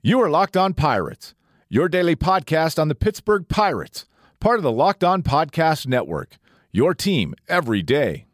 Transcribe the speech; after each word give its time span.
You 0.00 0.20
are 0.20 0.30
Locked 0.30 0.56
On 0.56 0.74
Pirates, 0.74 1.34
your 1.68 1.88
daily 1.88 2.14
podcast 2.14 2.78
on 2.78 2.86
the 2.86 2.94
Pittsburgh 2.94 3.48
Pirates, 3.48 4.06
part 4.38 4.60
of 4.60 4.62
the 4.62 4.70
Locked 4.70 5.02
On 5.02 5.24
Podcast 5.24 5.88
Network. 5.88 6.38
Your 6.70 6.94
team 6.94 7.34
every 7.48 7.82
day. 7.82 8.26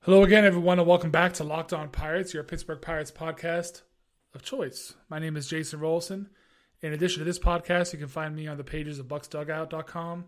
Hello 0.00 0.22
again, 0.24 0.44
everyone, 0.44 0.78
and 0.78 0.86
welcome 0.86 1.10
back 1.10 1.32
to 1.34 1.42
Locked 1.42 1.72
On 1.72 1.88
Pirates, 1.88 2.34
your 2.34 2.42
Pittsburgh 2.42 2.82
Pirates 2.82 3.10
podcast 3.10 3.80
of 4.34 4.42
choice. 4.42 4.92
My 5.08 5.18
name 5.18 5.38
is 5.38 5.48
Jason 5.48 5.80
Rollison. 5.80 6.26
In 6.82 6.92
addition 6.92 7.20
to 7.20 7.24
this 7.24 7.38
podcast, 7.38 7.94
you 7.94 7.98
can 7.98 8.08
find 8.08 8.36
me 8.36 8.46
on 8.46 8.58
the 8.58 8.62
pages 8.62 8.98
of 8.98 9.08
bucksdugout.com, 9.08 10.26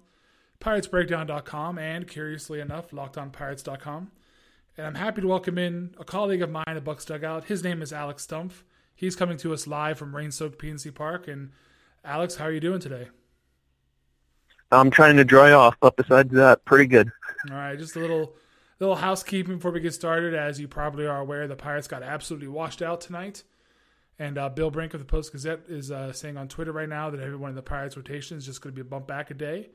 piratesbreakdown.com, 0.59 1.79
and 1.79 2.09
curiously 2.09 2.61
enough, 2.61 2.93
lockedonpirates.com. 2.93 4.11
And 4.79 4.87
I'm 4.87 4.95
happy 4.95 5.21
to 5.21 5.29
welcome 5.29 5.59
in 5.59 5.95
a 5.99 6.05
colleague 6.05 6.41
of 6.41 6.51
mine 6.51 6.65
at 6.67 6.83
Bucks 6.83 7.05
Dugout. 7.05 7.45
His 7.45 7.63
name 7.63 7.83
is 7.83 7.93
Alex 7.93 8.27
Stumpf. 8.27 8.63
He's 9.01 9.17
coming 9.17 9.39
to 9.39 9.55
us 9.55 9.67
live 9.67 9.97
from 9.97 10.15
rain-soaked 10.15 10.61
PNC 10.61 10.95
Park. 10.95 11.27
And 11.27 11.53
Alex, 12.05 12.37
how 12.37 12.45
are 12.45 12.53
you 12.53 12.61
doing 12.61 12.81
today? 12.81 13.09
I'm 14.71 14.91
trying 14.91 15.17
to 15.17 15.25
dry 15.25 15.53
off, 15.53 15.75
but 15.81 15.97
besides 15.97 16.35
that, 16.35 16.67
pretty 16.67 16.85
good. 16.85 17.11
All 17.51 17.57
right, 17.57 17.79
just 17.79 17.97
a 17.97 17.99
little 17.99 18.35
little 18.79 18.97
housekeeping 18.97 19.55
before 19.55 19.71
we 19.71 19.81
get 19.81 19.95
started. 19.95 20.35
As 20.35 20.61
you 20.61 20.69
probably 20.69 21.07
are 21.07 21.19
aware, 21.19 21.49
the 21.49 21.57
Pirates 21.57 21.89
got 21.89 22.03
absolutely 22.03 22.49
washed 22.49 22.83
out 22.83 23.01
tonight. 23.01 23.43
And 24.19 24.37
uh, 24.37 24.51
Bill 24.51 24.71
Brink 24.71 24.93
of 24.93 25.01
the 25.01 25.07
Post 25.07 25.33
Gazette 25.33 25.61
is 25.67 25.91
uh, 25.91 26.13
saying 26.13 26.37
on 26.37 26.49
Twitter 26.49 26.73
right 26.73 26.89
now 26.89 27.09
that 27.09 27.21
everyone 27.21 27.49
in 27.49 27.57
the 27.57 27.63
Pirates 27.63 27.97
rotation 27.97 28.37
is 28.37 28.45
just 28.45 28.61
going 28.61 28.75
to 28.75 28.83
be 28.83 28.87
a 28.87 28.91
bump 28.91 29.07
back 29.07 29.31
a 29.31 29.35
day. 29.35 29.71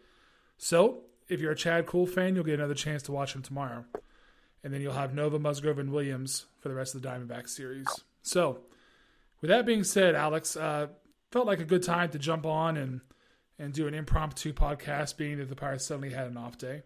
So 0.59 0.99
if 1.27 1.41
you're 1.41 1.51
a 1.51 1.55
Chad 1.55 1.87
Kuhl 1.87 2.05
fan, 2.05 2.35
you'll 2.35 2.43
get 2.43 2.59
another 2.59 2.75
chance 2.75 3.01
to 3.03 3.11
watch 3.11 3.33
him 3.33 3.41
tomorrow. 3.41 3.85
And 4.63 4.71
then 4.71 4.81
you'll 4.81 4.93
have 4.93 5.15
Nova, 5.15 5.39
Musgrove, 5.39 5.79
and 5.79 5.91
Williams 5.91 6.45
for 6.59 6.69
the 6.69 6.75
rest 6.75 6.93
of 6.93 7.01
the 7.01 7.07
Diamondback 7.07 7.49
series. 7.49 7.87
So 8.21 8.59
with 9.45 9.51
that 9.51 9.67
being 9.67 9.83
said, 9.83 10.15
Alex, 10.15 10.57
uh, 10.57 10.87
felt 11.31 11.45
like 11.45 11.59
a 11.59 11.65
good 11.65 11.83
time 11.83 12.09
to 12.09 12.17
jump 12.17 12.47
on 12.47 12.77
and 12.77 13.01
and 13.59 13.73
do 13.73 13.85
an 13.85 13.93
impromptu 13.93 14.51
podcast, 14.53 15.17
being 15.17 15.37
that 15.37 15.49
the 15.49 15.55
Pirates 15.55 15.85
suddenly 15.85 16.09
had 16.09 16.25
an 16.25 16.35
off 16.35 16.57
day. 16.57 16.81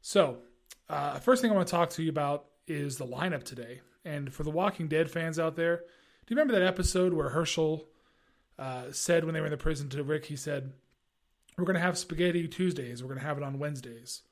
So, 0.00 0.38
uh, 0.88 1.20
first 1.20 1.40
thing 1.40 1.52
I 1.52 1.54
want 1.54 1.68
to 1.68 1.70
talk 1.70 1.90
to 1.90 2.02
you 2.02 2.10
about 2.10 2.46
is 2.66 2.98
the 2.98 3.06
lineup 3.06 3.44
today. 3.44 3.82
And 4.04 4.34
for 4.34 4.42
the 4.42 4.50
Walking 4.50 4.88
Dead 4.88 5.12
fans 5.12 5.38
out 5.38 5.54
there, 5.54 5.76
do 5.76 6.34
you 6.34 6.36
remember 6.36 6.52
that 6.54 6.66
episode 6.66 7.12
where 7.12 7.30
Hershel 7.30 7.84
uh, 8.58 8.90
said 8.90 9.24
when 9.24 9.32
they 9.32 9.40
were 9.40 9.46
in 9.46 9.52
the 9.52 9.56
prison 9.56 9.88
to 9.90 10.02
Rick, 10.02 10.26
he 10.26 10.34
said, 10.34 10.72
"We're 11.56 11.66
going 11.66 11.74
to 11.74 11.80
have 11.80 11.96
spaghetti 11.96 12.48
Tuesdays. 12.48 13.00
We're 13.00 13.10
going 13.10 13.20
to 13.20 13.26
have 13.26 13.38
it 13.38 13.44
on 13.44 13.60
Wednesdays." 13.60 14.22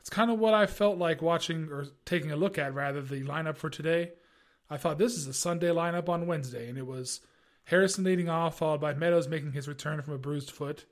It's 0.00 0.08
kind 0.08 0.30
of 0.30 0.38
what 0.38 0.54
I 0.54 0.64
felt 0.64 0.96
like 0.96 1.20
watching 1.20 1.68
or 1.70 1.88
taking 2.06 2.32
a 2.32 2.36
look 2.36 2.56
at, 2.56 2.72
rather 2.72 3.02
the 3.02 3.22
lineup 3.22 3.58
for 3.58 3.68
today. 3.68 4.12
I 4.72 4.78
thought 4.78 4.96
this 4.96 5.18
is 5.18 5.26
a 5.26 5.34
Sunday 5.34 5.68
lineup 5.68 6.08
on 6.08 6.26
Wednesday, 6.26 6.66
and 6.70 6.78
it 6.78 6.86
was 6.86 7.20
Harrison 7.64 8.04
leading 8.04 8.30
off, 8.30 8.56
followed 8.56 8.80
by 8.80 8.94
Meadows 8.94 9.28
making 9.28 9.52
his 9.52 9.68
return 9.68 10.00
from 10.00 10.14
a 10.14 10.18
bruised 10.18 10.50
foot. 10.50 10.86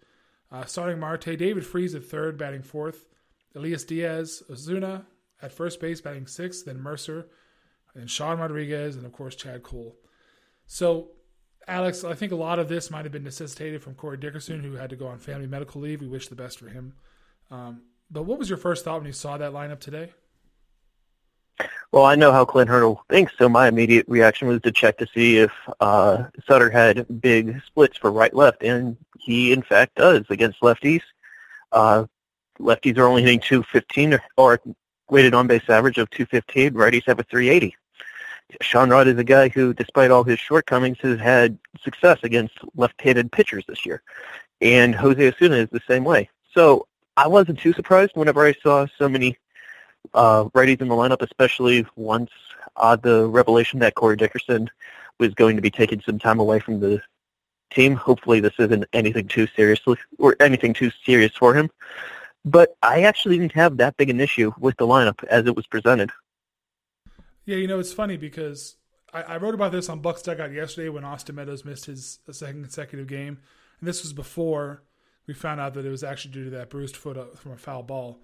Uh, 0.53 0.67
starting 0.67 1.01
Marte, 1.01 1.39
David 1.39 1.65
Freese 1.65 1.95
at 1.95 2.05
third, 2.05 2.37
batting 2.37 2.63
fourth. 2.63 3.07
Elias 3.55 3.85
Diaz, 3.85 4.43
Osuna 4.51 5.07
at 5.41 5.51
first 5.51 5.81
base, 5.81 6.03
batting 6.03 6.27
sixth. 6.27 6.67
Then 6.67 6.79
Mercer, 6.79 7.29
and 7.95 8.11
Sean 8.11 8.39
Rodriguez, 8.39 8.97
and 8.97 9.07
of 9.07 9.13
course 9.13 9.35
Chad 9.35 9.63
Kuhl. 9.63 9.97
So, 10.67 11.13
Alex, 11.67 12.05
I 12.05 12.13
think 12.13 12.33
a 12.33 12.37
lot 12.37 12.59
of 12.59 12.69
this 12.69 12.91
might 12.91 13.07
have 13.07 13.13
been 13.13 13.25
necessitated 13.25 13.83
from 13.83 13.95
Corey 13.95 14.19
Dickerson, 14.19 14.61
who 14.61 14.75
had 14.75 14.91
to 14.91 14.97
go 14.97 15.07
on 15.07 15.19
family 15.19 15.47
medical 15.47 15.81
leave. 15.81 16.03
We 16.03 16.07
wish 16.07 16.29
the 16.29 16.35
best 16.35 16.59
for 16.59 16.69
him. 16.69 16.97
Um, 17.51 17.85
but 18.11 18.25
what 18.25 18.39
was 18.39 18.51
your 18.51 18.59
first 18.59 18.85
thought 18.85 18.99
when 18.99 19.07
you 19.07 19.13
saw 19.13 19.39
that 19.39 19.53
lineup 19.53 19.81
today? 19.81 20.13
Well, 21.93 22.05
I 22.05 22.15
know 22.15 22.31
how 22.31 22.45
Clint 22.45 22.71
Hurdle 22.71 23.05
thinks, 23.09 23.33
so 23.37 23.49
my 23.49 23.67
immediate 23.67 24.07
reaction 24.07 24.47
was 24.47 24.63
to 24.63 24.71
check 24.71 24.97
to 24.99 25.09
see 25.13 25.39
if 25.39 25.51
uh, 25.81 26.25
Sutter 26.47 26.71
had 26.71 27.21
big 27.21 27.61
splits 27.67 27.99
for 27.99 28.13
right-left, 28.13 28.63
and 28.63 28.97
he 29.19 29.53
in 29.53 29.63
fact 29.63 29.97
does 29.97 30.25
against 30.31 30.61
lefties. 30.61 31.03
Uh, 31.73 32.05
lefties 32.61 32.97
are 32.97 33.07
only 33.07 33.23
hitting 33.23 33.41
215 33.41 34.21
or, 34.37 34.61
weighted 35.09 35.35
on 35.35 35.49
base 35.49 35.69
average 35.69 35.99
of 35.99 36.09
215. 36.11 36.75
Righties 36.75 37.07
have 37.07 37.19
a 37.19 37.25
380. 37.25 37.77
Sean 38.61 38.91
Rod 38.91 39.09
is 39.09 39.19
a 39.19 39.25
guy 39.25 39.49
who, 39.49 39.75
despite 39.75 40.13
all 40.13 40.23
his 40.23 40.39
shortcomings, 40.39 40.99
has 41.01 41.19
had 41.19 41.59
success 41.83 42.19
against 42.23 42.55
left-handed 42.77 43.33
pitchers 43.33 43.65
this 43.67 43.85
year, 43.85 44.03
and 44.61 44.95
Jose 44.95 45.27
Osuna 45.27 45.57
is 45.57 45.69
the 45.71 45.81
same 45.89 46.05
way. 46.05 46.31
So 46.55 46.87
I 47.17 47.27
wasn't 47.27 47.59
too 47.59 47.73
surprised 47.73 48.13
whenever 48.15 48.47
I 48.47 48.55
saw 48.63 48.87
so 48.97 49.09
many 49.09 49.37
uh, 50.15 50.45
righties 50.47 50.81
in 50.81 50.89
the 50.89 50.95
lineup, 50.95 51.23
especially 51.23 51.87
once 51.97 52.31
uh, 52.77 52.97
the 52.97 53.27
revelation 53.27 53.81
that 53.81 53.95
Corey 53.95 54.17
Dickerson 54.17 54.71
was 55.19 55.35
going 55.35 55.57
to 55.57 55.63
be 55.63 55.71
taking 55.71 56.01
some 56.01 56.19
time 56.19 56.41
away 56.41 56.61
from 56.61 56.81
the 56.81 57.01
team. 57.71 57.95
Hopefully, 57.95 58.41
this 58.41 58.55
isn't 58.59 58.85
anything 58.93 59.29
too 59.29 59.47
seriously 59.55 59.97
or 60.19 60.37
anything 60.41 60.73
too 60.73 60.91
serious 61.05 61.35
for 61.37 61.55
him. 61.55 61.71
But 62.45 62.75
I 62.83 63.03
actually 63.03 63.39
didn't 63.39 63.53
have 63.53 63.77
that 63.77 63.97
big 63.97 64.09
an 64.09 64.21
issue 64.21 64.53
with 64.59 64.77
the 64.79 64.87
lineup 64.87 65.23
as 65.25 65.47
it 65.47 65.55
was 65.55 65.67
presented. 65.67 66.11
Yeah, 67.45 67.57
you 67.57 67.67
know, 67.67 67.79
it's 67.79 67.93
funny 67.93 68.17
because 68.17 68.77
I, 69.13 69.23
I 69.23 69.37
wrote 69.37 69.55
about 69.55 69.73
this 69.73 69.89
on 69.89 70.01
Bucks 70.01 70.23
Dugout 70.23 70.53
yesterday 70.53 70.89
when 70.89 71.05
Austin 71.05 71.35
Meadows 71.35 71.65
missed 71.65 71.87
his 71.87 72.19
second 72.31 72.63
consecutive 72.63 73.07
game, 73.07 73.39
and 73.81 73.89
this 73.89 74.03
was 74.03 74.13
before 74.13 74.83
we 75.27 75.35
found 75.35 75.61
out 75.61 75.75
that 75.75 75.85
it 75.85 75.91
was 75.91 76.03
actually 76.03 76.33
due 76.33 76.45
to 76.45 76.51
that 76.51 76.71
bruised 76.71 76.97
foot 76.97 77.17
uh, 77.17 77.27
from 77.37 77.53
a 77.53 77.57
foul 77.57 77.83
ball. 77.83 78.21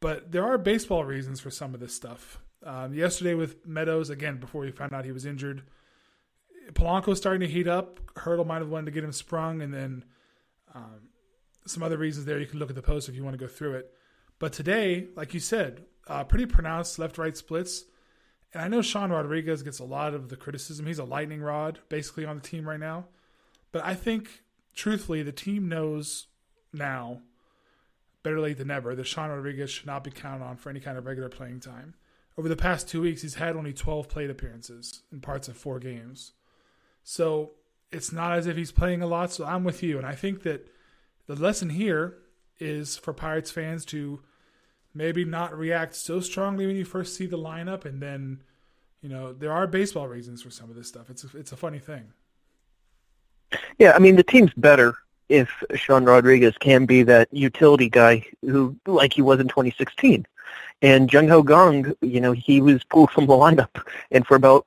But 0.00 0.30
there 0.32 0.44
are 0.44 0.58
baseball 0.58 1.04
reasons 1.04 1.40
for 1.40 1.50
some 1.50 1.74
of 1.74 1.80
this 1.80 1.94
stuff. 1.94 2.40
Um, 2.64 2.94
yesterday 2.94 3.34
with 3.34 3.66
Meadows, 3.66 4.10
again, 4.10 4.38
before 4.38 4.64
he 4.64 4.70
found 4.70 4.92
out 4.92 5.04
he 5.04 5.12
was 5.12 5.26
injured, 5.26 5.62
Polanco's 6.72 7.18
starting 7.18 7.40
to 7.40 7.52
heat 7.52 7.66
up. 7.66 8.00
Hurdle 8.16 8.44
might 8.44 8.58
have 8.58 8.68
wanted 8.68 8.86
to 8.86 8.92
get 8.92 9.04
him 9.04 9.12
sprung, 9.12 9.62
and 9.62 9.72
then 9.72 10.04
um, 10.74 11.08
some 11.66 11.82
other 11.82 11.96
reasons 11.96 12.26
there. 12.26 12.38
You 12.38 12.46
can 12.46 12.58
look 12.58 12.70
at 12.70 12.76
the 12.76 12.82
post 12.82 13.08
if 13.08 13.14
you 13.14 13.24
want 13.24 13.34
to 13.34 13.44
go 13.44 13.50
through 13.50 13.74
it. 13.74 13.92
But 14.38 14.52
today, 14.52 15.08
like 15.16 15.34
you 15.34 15.40
said, 15.40 15.84
uh, 16.06 16.24
pretty 16.24 16.46
pronounced 16.46 16.98
left-right 16.98 17.36
splits. 17.36 17.84
And 18.52 18.62
I 18.62 18.68
know 18.68 18.82
Sean 18.82 19.10
Rodriguez 19.10 19.62
gets 19.62 19.78
a 19.78 19.84
lot 19.84 20.14
of 20.14 20.28
the 20.28 20.36
criticism. 20.36 20.86
He's 20.86 20.98
a 20.98 21.04
lightning 21.04 21.40
rod 21.40 21.80
basically 21.88 22.24
on 22.24 22.36
the 22.36 22.42
team 22.42 22.66
right 22.68 22.80
now. 22.80 23.06
But 23.72 23.84
I 23.84 23.94
think, 23.94 24.42
truthfully, 24.74 25.22
the 25.22 25.32
team 25.32 25.68
knows 25.68 26.26
now 26.72 27.20
better 28.22 28.40
late 28.40 28.58
than 28.58 28.68
never 28.68 28.94
that 28.94 29.06
Sean 29.06 29.30
Rodriguez 29.30 29.70
should 29.70 29.86
not 29.86 30.04
be 30.04 30.10
counted 30.10 30.44
on 30.44 30.56
for 30.56 30.70
any 30.70 30.80
kind 30.80 30.98
of 30.98 31.06
regular 31.06 31.28
playing 31.28 31.60
time. 31.60 31.94
Over 32.36 32.48
the 32.48 32.56
past 32.56 32.88
two 32.88 33.02
weeks, 33.02 33.22
he's 33.22 33.34
had 33.34 33.56
only 33.56 33.72
12 33.72 34.08
plate 34.08 34.30
appearances 34.30 35.02
in 35.12 35.20
parts 35.20 35.48
of 35.48 35.56
four 35.56 35.78
games. 35.78 36.32
So 37.02 37.52
it's 37.90 38.12
not 38.12 38.36
as 38.36 38.46
if 38.46 38.56
he's 38.56 38.72
playing 38.72 39.02
a 39.02 39.06
lot. 39.06 39.32
So 39.32 39.44
I'm 39.44 39.64
with 39.64 39.82
you. 39.82 39.98
And 39.98 40.06
I 40.06 40.14
think 40.14 40.42
that 40.42 40.68
the 41.26 41.34
lesson 41.34 41.70
here 41.70 42.18
is 42.60 42.96
for 42.96 43.12
Pirates 43.12 43.50
fans 43.50 43.84
to 43.86 44.20
maybe 44.94 45.24
not 45.24 45.56
react 45.56 45.94
so 45.94 46.20
strongly 46.20 46.66
when 46.66 46.76
you 46.76 46.84
first 46.84 47.16
see 47.16 47.26
the 47.26 47.38
lineup. 47.38 47.84
And 47.84 48.00
then, 48.00 48.42
you 49.00 49.08
know, 49.08 49.32
there 49.32 49.52
are 49.52 49.66
baseball 49.66 50.06
reasons 50.06 50.42
for 50.42 50.50
some 50.50 50.70
of 50.70 50.76
this 50.76 50.88
stuff. 50.88 51.10
It's 51.10 51.24
a, 51.24 51.36
it's 51.36 51.52
a 51.52 51.56
funny 51.56 51.78
thing. 51.78 52.12
Yeah, 53.78 53.92
I 53.92 53.98
mean, 53.98 54.16
the 54.16 54.22
team's 54.22 54.52
better 54.56 54.94
if 55.28 55.62
Sean 55.74 56.04
Rodriguez 56.04 56.56
can 56.58 56.86
be 56.86 57.02
that 57.04 57.28
utility 57.32 57.88
guy 57.88 58.24
who, 58.42 58.76
like 58.86 59.12
he 59.12 59.22
was 59.22 59.40
in 59.40 59.48
2016. 59.48 60.26
And 60.80 61.12
Jung 61.12 61.28
Ho 61.28 61.42
Kang, 61.42 61.94
you 62.00 62.20
know, 62.20 62.32
he 62.32 62.60
was 62.60 62.84
pulled 62.84 63.10
from 63.10 63.26
the 63.26 63.34
lineup. 63.34 63.82
And 64.10 64.26
for 64.26 64.36
about 64.36 64.66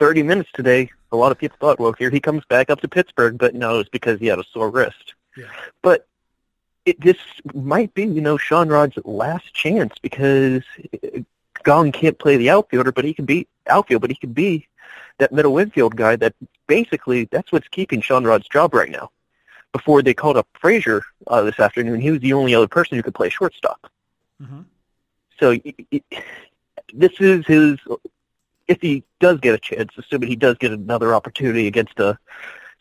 30 0.00 0.22
minutes 0.24 0.50
today, 0.52 0.90
a 1.12 1.16
lot 1.16 1.32
of 1.32 1.38
people 1.38 1.56
thought, 1.60 1.78
well, 1.78 1.92
here 1.92 2.10
he 2.10 2.20
comes 2.20 2.44
back 2.46 2.70
up 2.70 2.80
to 2.80 2.88
Pittsburgh. 2.88 3.38
But 3.38 3.54
no, 3.54 3.78
it's 3.78 3.88
because 3.88 4.18
he 4.18 4.26
had 4.26 4.38
a 4.38 4.44
sore 4.52 4.70
wrist. 4.70 5.14
Yeah. 5.36 5.44
But 5.80 6.06
it, 6.84 7.00
this 7.00 7.18
might 7.54 7.94
be, 7.94 8.04
you 8.04 8.20
know, 8.20 8.36
Sean 8.36 8.68
Rod's 8.68 8.98
last 9.04 9.54
chance 9.54 9.94
because 10.02 10.64
Gong 11.62 11.92
can't 11.92 12.18
play 12.18 12.36
the 12.36 12.50
outfielder, 12.50 12.92
but 12.92 13.04
he 13.04 13.14
can 13.14 13.24
be 13.24 13.46
outfield, 13.68 14.02
but 14.02 14.10
he 14.10 14.16
can 14.16 14.32
be 14.32 14.66
that 15.18 15.32
middle 15.32 15.58
infield 15.58 15.96
guy 15.96 16.16
that 16.16 16.34
basically 16.66 17.24
that's 17.26 17.52
what's 17.52 17.68
keeping 17.68 18.00
Sean 18.00 18.24
Rod's 18.24 18.48
job 18.48 18.74
right 18.74 18.90
now 18.90 19.10
before 19.72 20.02
they 20.02 20.14
called 20.14 20.36
up 20.36 20.48
Frazier 20.60 21.02
uh, 21.26 21.42
this 21.42 21.58
afternoon, 21.58 22.00
he 22.00 22.10
was 22.10 22.20
the 22.20 22.32
only 22.32 22.54
other 22.54 22.68
person 22.68 22.96
who 22.96 23.02
could 23.02 23.14
play 23.14 23.28
shortstop. 23.28 23.90
Mm-hmm. 24.42 24.62
So 25.38 25.58
it, 25.64 26.04
this 26.92 27.12
is 27.20 27.46
his. 27.46 27.78
If 28.66 28.80
he 28.82 29.02
does 29.18 29.40
get 29.40 29.54
a 29.54 29.58
chance, 29.58 29.92
assuming 29.96 30.28
he 30.28 30.36
does 30.36 30.58
get 30.58 30.72
another 30.72 31.14
opportunity 31.14 31.66
against 31.66 31.96
the 31.96 32.18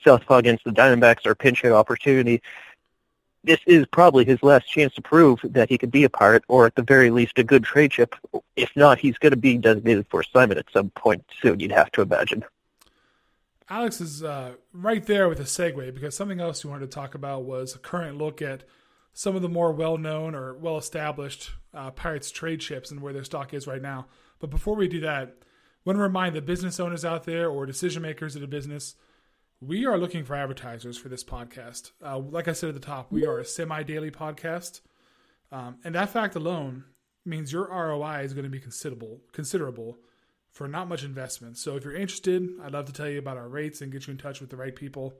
Southpaw 0.03 0.37
against 0.37 0.65
the 0.65 0.71
Diamondbacks 0.71 1.25
or 1.25 1.33
pinch 1.33 1.61
hit 1.61 1.71
opportunity, 1.71 2.41
this 3.43 3.59
is 3.65 3.85
probably 3.87 4.25
his 4.25 4.43
last 4.43 4.69
chance 4.69 4.93
to 4.95 5.01
prove 5.01 5.39
that 5.43 5.69
he 5.69 5.77
could 5.77 5.91
be 5.91 6.03
a 6.03 6.09
Pirate, 6.09 6.43
or 6.49 6.65
at 6.65 6.75
the 6.75 6.81
very 6.81 7.09
least 7.09 7.39
a 7.39 7.43
good 7.43 7.63
trade 7.63 7.91
chip. 7.91 8.15
If 8.55 8.75
not, 8.75 8.99
he's 8.99 9.17
going 9.17 9.31
to 9.31 9.37
be 9.37 9.57
designated 9.57 10.05
for 10.09 10.19
assignment 10.19 10.59
at 10.59 10.71
some 10.71 10.89
point 10.91 11.23
soon. 11.41 11.59
You'd 11.59 11.71
have 11.71 11.91
to 11.93 12.01
imagine. 12.01 12.43
Alex 13.69 13.99
is 13.99 14.23
uh, 14.23 14.53
right 14.71 15.05
there 15.05 15.27
with 15.27 15.39
a 15.39 15.43
segue 15.43 15.93
because 15.93 16.15
something 16.15 16.39
else 16.39 16.63
you 16.63 16.69
wanted 16.69 16.89
to 16.89 16.95
talk 16.95 17.15
about 17.15 17.43
was 17.43 17.75
a 17.75 17.79
current 17.79 18.17
look 18.17 18.41
at 18.41 18.63
some 19.13 19.35
of 19.35 19.41
the 19.41 19.49
more 19.49 19.73
well-known 19.73 20.35
or 20.35 20.53
well-established 20.53 21.51
uh, 21.73 21.91
Pirates 21.91 22.31
trade 22.31 22.63
ships 22.63 22.91
and 22.91 23.01
where 23.01 23.13
their 23.13 23.23
stock 23.25 23.53
is 23.53 23.67
right 23.67 23.81
now. 23.81 24.07
But 24.39 24.51
before 24.51 24.75
we 24.75 24.87
do 24.87 25.01
that, 25.01 25.35
I 25.39 25.43
want 25.83 25.97
to 25.97 26.03
remind 26.03 26.35
the 26.35 26.41
business 26.41 26.79
owners 26.79 27.03
out 27.03 27.25
there 27.25 27.49
or 27.49 27.65
decision 27.65 28.03
makers 28.03 28.35
of 28.35 28.41
the 28.41 28.47
business, 28.47 28.95
we 29.59 29.85
are 29.85 29.97
looking 29.97 30.23
for 30.23 30.35
advertisers 30.35 30.97
for 30.97 31.09
this 31.09 31.23
podcast. 31.23 31.91
Uh, 32.05 32.19
like 32.19 32.47
I 32.47 32.53
said 32.53 32.69
at 32.69 32.75
the 32.75 32.81
top, 32.81 33.11
we 33.11 33.25
are 33.25 33.39
a 33.39 33.45
semi-daily 33.45 34.11
podcast, 34.11 34.81
um, 35.51 35.77
and 35.83 35.95
that 35.95 36.09
fact 36.09 36.35
alone 36.35 36.83
means 37.25 37.51
your 37.51 37.67
ROI 37.67 38.21
is 38.21 38.33
going 38.33 38.43
to 38.43 38.49
be 38.49 38.59
considerable, 38.59 39.21
considerable 39.33 39.97
for 40.51 40.67
not 40.67 40.87
much 40.87 41.03
investment. 41.03 41.57
So 41.57 41.75
if 41.75 41.83
you're 41.83 41.95
interested, 41.95 42.49
I'd 42.63 42.73
love 42.73 42.85
to 42.85 42.93
tell 42.93 43.09
you 43.09 43.19
about 43.19 43.37
our 43.37 43.47
rates 43.47 43.81
and 43.81 43.91
get 43.91 44.07
you 44.07 44.11
in 44.11 44.17
touch 44.17 44.41
with 44.41 44.49
the 44.49 44.57
right 44.57 44.75
people. 44.75 45.13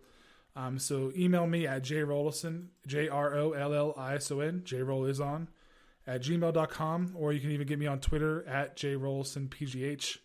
Um, 0.55 0.79
so 0.79 1.11
email 1.15 1.45
me 1.45 1.67
at 1.67 1.83
jrollison, 1.83 2.69
J 2.87 3.07
R 3.07 3.35
O 3.35 3.51
L 3.51 3.73
L 3.73 3.93
I 3.95 4.15
S 4.15 4.31
O 4.31 4.39
N, 4.39 4.63
jroll 4.65 5.07
is 5.07 5.21
on, 5.21 5.49
at 6.07 6.23
gmail.com, 6.23 7.13
or 7.15 7.31
you 7.31 7.39
can 7.39 7.51
even 7.51 7.67
get 7.67 7.77
me 7.77 7.85
on 7.85 7.99
Twitter 7.99 8.47
at 8.47 8.75
jrollisonpgh. 8.75 10.17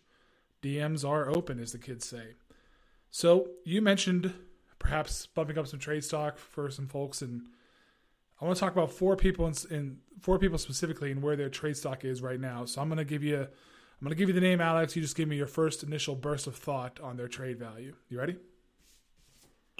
DMs 0.63 1.07
are 1.07 1.29
open, 1.29 1.59
as 1.59 1.73
the 1.73 1.77
kids 1.77 2.07
say. 2.07 2.35
So 3.11 3.49
you 3.63 3.81
mentioned 3.81 4.33
perhaps 4.79 5.27
bumping 5.27 5.57
up 5.59 5.67
some 5.67 5.79
trade 5.79 6.03
stock 6.03 6.39
for 6.39 6.71
some 6.71 6.87
folks, 6.87 7.21
and 7.21 7.43
I 8.41 8.45
want 8.45 8.57
to 8.57 8.59
talk 8.59 8.73
about 8.73 8.91
four 8.91 9.15
people 9.15 9.45
in, 9.45 9.53
in 9.69 9.97
four 10.21 10.39
people 10.39 10.57
specifically 10.57 11.11
and 11.11 11.21
where 11.21 11.35
their 11.35 11.49
trade 11.49 11.77
stock 11.77 12.03
is 12.03 12.21
right 12.21 12.39
now. 12.39 12.65
So 12.65 12.81
I'm 12.81 12.87
going 12.87 12.97
to 12.97 13.05
give 13.05 13.23
you, 13.23 13.47
I'm 14.03 14.07
going 14.07 14.17
to 14.17 14.21
give 14.21 14.27
you 14.27 14.35
the 14.35 14.45
name, 14.45 14.59
Alex. 14.59 14.97
You 14.97 15.01
just 15.01 15.15
give 15.15 15.29
me 15.29 15.37
your 15.37 15.47
first 15.47 15.81
initial 15.81 16.13
burst 16.13 16.45
of 16.45 16.57
thought 16.57 16.99
on 17.01 17.15
their 17.15 17.29
trade 17.29 17.57
value. 17.57 17.95
You 18.09 18.19
ready? 18.19 18.35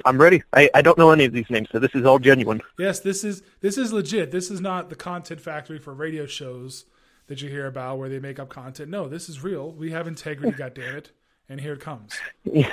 I'm 0.06 0.18
ready. 0.18 0.42
I, 0.54 0.70
I 0.74 0.82
don't 0.82 0.98
know 0.98 1.12
any 1.12 1.26
of 1.26 1.34
these 1.34 1.50
names, 1.50 1.68
so 1.74 1.78
this 1.78 1.94
is 1.94 2.06
all 2.06 2.20
genuine. 2.20 2.62
Yes, 2.80 3.02
this 3.02 3.26
is 3.26 3.44
this 3.60 3.78
is 3.78 3.92
legit. 3.92 4.32
This 4.32 4.50
is 4.50 4.62
not 4.62 4.90
the 4.90 4.96
content 4.96 5.42
factory 5.42 5.78
for 5.78 5.94
radio 5.94 6.26
shows 6.26 6.86
that 7.28 7.42
you 7.42 7.50
hear 7.50 7.68
about 7.68 7.98
where 7.98 8.08
they 8.08 8.20
make 8.20 8.40
up 8.40 8.48
content. 8.48 8.90
No, 8.90 9.10
this 9.10 9.28
is 9.28 9.44
real. 9.44 9.74
We 9.74 9.92
have 9.92 10.08
integrity, 10.08 10.52
God 10.58 10.74
damn 10.74 10.96
it. 10.96 11.12
And 11.50 11.60
here 11.60 11.74
it 11.74 11.82
comes. 11.82 12.14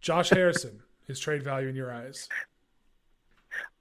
Josh 0.00 0.30
Harrison, 0.30 0.82
his 1.06 1.20
trade 1.20 1.44
value 1.44 1.68
in 1.68 1.76
your 1.76 1.92
eyes. 1.92 2.28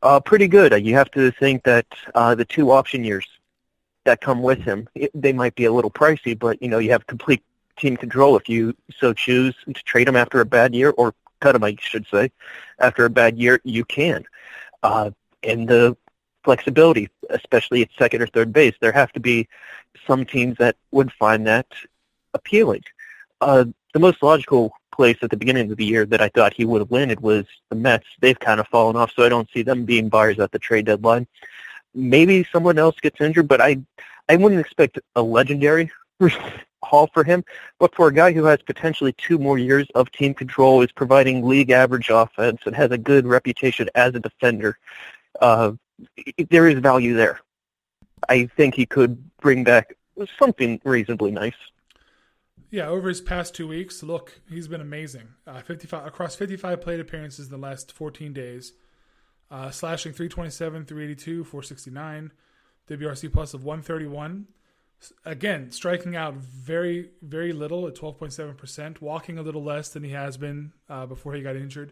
Uh, 0.04 0.20
pretty 0.20 0.48
good. 0.48 0.72
You 0.86 0.94
have 0.94 1.10
to 1.12 1.32
think 1.32 1.64
that 1.64 1.88
uh, 2.14 2.36
the 2.36 2.46
two 2.46 2.70
option 2.72 3.04
years 3.04 3.26
that 4.06 4.22
come 4.22 4.42
with 4.42 4.60
him, 4.60 4.88
it, 4.96 5.12
they 5.14 5.34
might 5.34 5.56
be 5.56 5.66
a 5.66 5.72
little 5.72 5.92
pricey, 5.92 6.38
but 6.38 6.62
you 6.62 6.68
know 6.68 6.80
you 6.80 6.92
have 6.92 7.06
complete 7.08 7.44
team 7.78 7.98
control 7.98 8.38
if 8.38 8.48
you 8.48 8.76
so 8.96 9.14
choose 9.14 9.56
to 9.66 9.74
trade 9.74 10.08
him 10.08 10.16
after 10.16 10.42
a 10.42 10.46
bad 10.46 10.76
year 10.76 10.92
or 10.98 11.14
cut 11.40 11.56
him, 11.56 11.64
I 11.64 11.76
should 11.80 12.06
say, 12.08 12.32
after 12.80 13.06
a 13.06 13.10
bad 13.10 13.38
year, 13.38 13.60
you 13.64 13.84
can. 13.84 14.26
Uh, 14.84 15.12
and 15.44 15.68
the 15.68 15.98
flexibility, 16.44 17.10
especially 17.30 17.82
at 17.82 17.90
second 17.98 18.22
or 18.22 18.28
third 18.28 18.54
base, 18.54 18.76
there 18.80 18.92
have 18.92 19.12
to 19.14 19.20
be 19.20 19.48
some 20.08 20.26
teams 20.26 20.58
that 20.58 20.76
would 20.92 21.12
find 21.12 21.46
that 21.48 21.68
appealing. 22.34 22.84
Uh, 23.42 23.66
the 23.94 24.00
most 24.00 24.24
logical 24.24 24.72
place 24.94 25.18
at 25.22 25.30
the 25.30 25.38
beginning 25.38 25.72
of 25.72 25.78
the 25.78 25.86
year 25.86 26.06
that 26.06 26.22
I 26.22 26.30
thought 26.30 26.54
he 26.54 26.66
would 26.66 26.82
have 26.82 26.92
landed 26.92 27.20
was 27.20 27.46
the 27.70 27.76
Mets. 27.76 28.06
They've 28.20 28.40
kind 28.40 28.60
of 28.60 28.68
fallen 28.68 28.96
off, 28.96 29.12
so 29.16 29.24
I 29.24 29.30
don't 29.30 29.50
see 29.52 29.64
them 29.64 29.86
being 29.86 30.10
buyers 30.10 30.40
at 30.40 30.52
the 30.52 30.60
trade 30.60 30.86
deadline. 30.86 31.28
Maybe 31.94 32.46
someone 32.52 32.78
else 32.78 32.96
gets 33.02 33.20
injured, 33.20 33.48
but 33.48 33.62
I 33.62 33.82
I 34.30 34.36
wouldn't 34.38 34.62
expect 34.62 35.00
a 35.16 35.22
legendary 35.22 35.92
haul 36.84 37.10
for 37.14 37.24
him. 37.24 37.44
But 37.80 37.96
for 37.96 38.08
a 38.08 38.14
guy 38.14 38.32
who 38.32 38.46
has 38.46 38.60
potentially 38.62 39.14
two 39.14 39.38
more 39.38 39.58
years 39.58 39.88
of 39.96 40.12
team 40.12 40.34
control, 40.34 40.82
is 40.82 40.92
providing 40.92 41.48
league 41.48 41.70
average 41.70 42.10
offense, 42.10 42.62
and 42.66 42.76
has 42.76 42.92
a 42.92 42.98
good 42.98 43.26
reputation 43.26 43.90
as 43.96 44.16
a 44.16 44.20
defender, 44.20 44.78
uh, 45.42 45.74
there 46.50 46.68
is 46.68 46.80
value 46.80 47.16
there. 47.16 47.40
I 48.30 48.46
think 48.46 48.76
he 48.76 48.86
could 48.86 49.18
bring 49.38 49.64
back 49.64 49.96
something 50.40 50.80
reasonably 50.84 51.32
nice. 51.32 51.56
Yeah, 52.70 52.88
over 52.88 53.10
his 53.10 53.20
past 53.20 53.54
two 53.54 53.68
weeks, 53.68 54.02
look, 54.02 54.40
he's 54.50 54.70
been 54.70 54.80
amazing. 54.80 55.28
Uh, 55.46 55.62
55 55.62 56.06
across 56.08 56.36
55 56.36 56.80
plate 56.80 57.02
appearances 57.02 57.48
in 57.48 57.52
the 57.52 57.58
last 57.58 57.92
14 57.92 58.32
days, 58.32 58.72
uh, 59.52 59.70
slashing 59.70 60.14
327, 60.14 60.86
382, 60.86 61.44
469, 61.44 62.32
WRC 62.90 63.32
plus 63.32 63.54
of 63.54 63.64
131. 63.64 64.48
Again, 65.26 65.72
striking 65.72 66.16
out 66.16 66.36
very, 66.36 67.10
very 67.22 67.54
little 67.54 67.88
at 67.88 67.96
12.7%, 67.96 69.02
walking 69.02 69.38
a 69.38 69.42
little 69.42 69.64
less 69.64 69.90
than 69.90 70.04
he 70.04 70.12
has 70.12 70.38
been 70.38 70.72
uh, 70.90 71.06
before 71.06 71.34
he 71.34 71.42
got 71.42 71.56
injured, 71.56 71.92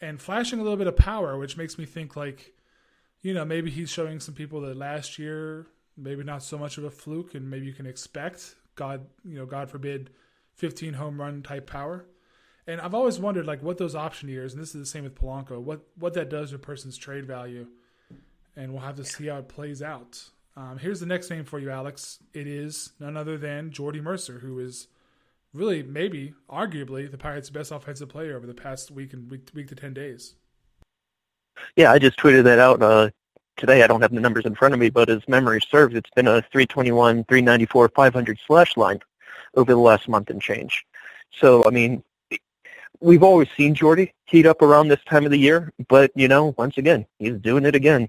and 0.00 0.20
flashing 0.20 0.58
a 0.58 0.62
little 0.62 0.76
bit 0.76 0.88
of 0.88 0.96
power, 0.96 1.38
which 1.38 1.56
makes 1.56 1.78
me 1.78 1.86
think 1.86 2.16
like, 2.16 2.52
you 3.22 3.32
know, 3.32 3.44
maybe 3.44 3.70
he's 3.70 3.90
showing 3.90 4.20
some 4.20 4.34
people 4.34 4.60
that 4.60 4.76
last 4.76 5.18
year 5.18 5.66
maybe 5.96 6.22
not 6.22 6.42
so 6.42 6.58
much 6.58 6.78
of 6.78 6.84
a 6.84 6.90
fluke, 6.90 7.34
and 7.34 7.48
maybe 7.48 7.66
you 7.66 7.72
can 7.72 7.86
expect 7.86 8.56
God, 8.74 9.06
you 9.24 9.38
know, 9.38 9.46
God 9.46 9.70
forbid, 9.70 10.10
15 10.54 10.94
home 10.94 11.20
run 11.20 11.42
type 11.42 11.66
power. 11.66 12.04
And 12.66 12.80
I've 12.80 12.94
always 12.94 13.18
wondered 13.18 13.46
like 13.46 13.62
what 13.62 13.78
those 13.78 13.94
option 13.94 14.28
years, 14.28 14.52
and 14.52 14.60
this 14.60 14.74
is 14.74 14.80
the 14.80 14.86
same 14.86 15.04
with 15.04 15.14
Polanco, 15.14 15.60
what 15.60 15.82
what 15.98 16.14
that 16.14 16.28
does 16.28 16.50
to 16.50 16.56
a 16.56 16.58
person's 16.58 16.96
trade 16.96 17.26
value, 17.26 17.66
and 18.56 18.72
we'll 18.72 18.82
have 18.82 18.96
to 18.96 19.04
see 19.04 19.26
how 19.26 19.38
it 19.38 19.48
plays 19.48 19.82
out. 19.82 20.20
Um, 20.56 20.78
here's 20.78 21.00
the 21.00 21.06
next 21.06 21.30
name 21.30 21.44
for 21.44 21.58
you, 21.58 21.70
Alex. 21.70 22.18
It 22.32 22.46
is 22.46 22.92
none 22.98 23.16
other 23.16 23.36
than 23.36 23.70
Jordy 23.70 24.00
Mercer, 24.00 24.38
who 24.38 24.58
is 24.58 24.88
really, 25.52 25.82
maybe, 25.82 26.32
arguably, 26.50 27.10
the 27.10 27.18
Pirates' 27.18 27.50
best 27.50 27.70
offensive 27.70 28.08
player 28.08 28.36
over 28.36 28.46
the 28.46 28.54
past 28.54 28.90
week 28.90 29.12
and 29.12 29.30
week, 29.30 29.48
week 29.54 29.68
to 29.68 29.74
ten 29.74 29.94
days. 29.94 30.34
Yeah, 31.76 31.92
I 31.92 31.98
just 31.98 32.18
tweeted 32.18 32.44
that 32.44 32.58
out 32.58 32.82
uh, 32.82 33.10
today. 33.56 33.82
I 33.82 33.86
don't 33.86 34.02
have 34.02 34.12
the 34.12 34.20
numbers 34.20 34.44
in 34.44 34.54
front 34.54 34.74
of 34.74 34.80
me, 34.80 34.90
but 34.90 35.08
as 35.08 35.26
memory 35.28 35.60
serves, 35.70 35.94
it's 35.94 36.10
been 36.10 36.26
a 36.26 36.42
321, 36.52 37.24
394, 37.24 37.88
500 37.90 38.38
slash 38.46 38.76
line 38.76 39.00
over 39.54 39.72
the 39.72 39.78
last 39.78 40.08
month 40.08 40.30
and 40.30 40.40
change. 40.40 40.86
So, 41.32 41.66
I 41.66 41.70
mean, 41.70 42.02
we've 43.00 43.22
always 43.22 43.48
seen 43.56 43.74
Jordy 43.74 44.12
heat 44.26 44.46
up 44.46 44.62
around 44.62 44.88
this 44.88 45.02
time 45.04 45.24
of 45.24 45.30
the 45.30 45.38
year, 45.38 45.72
but, 45.88 46.10
you 46.14 46.28
know, 46.28 46.54
once 46.58 46.78
again, 46.78 47.06
he's 47.18 47.34
doing 47.34 47.64
it 47.64 47.74
again. 47.74 48.08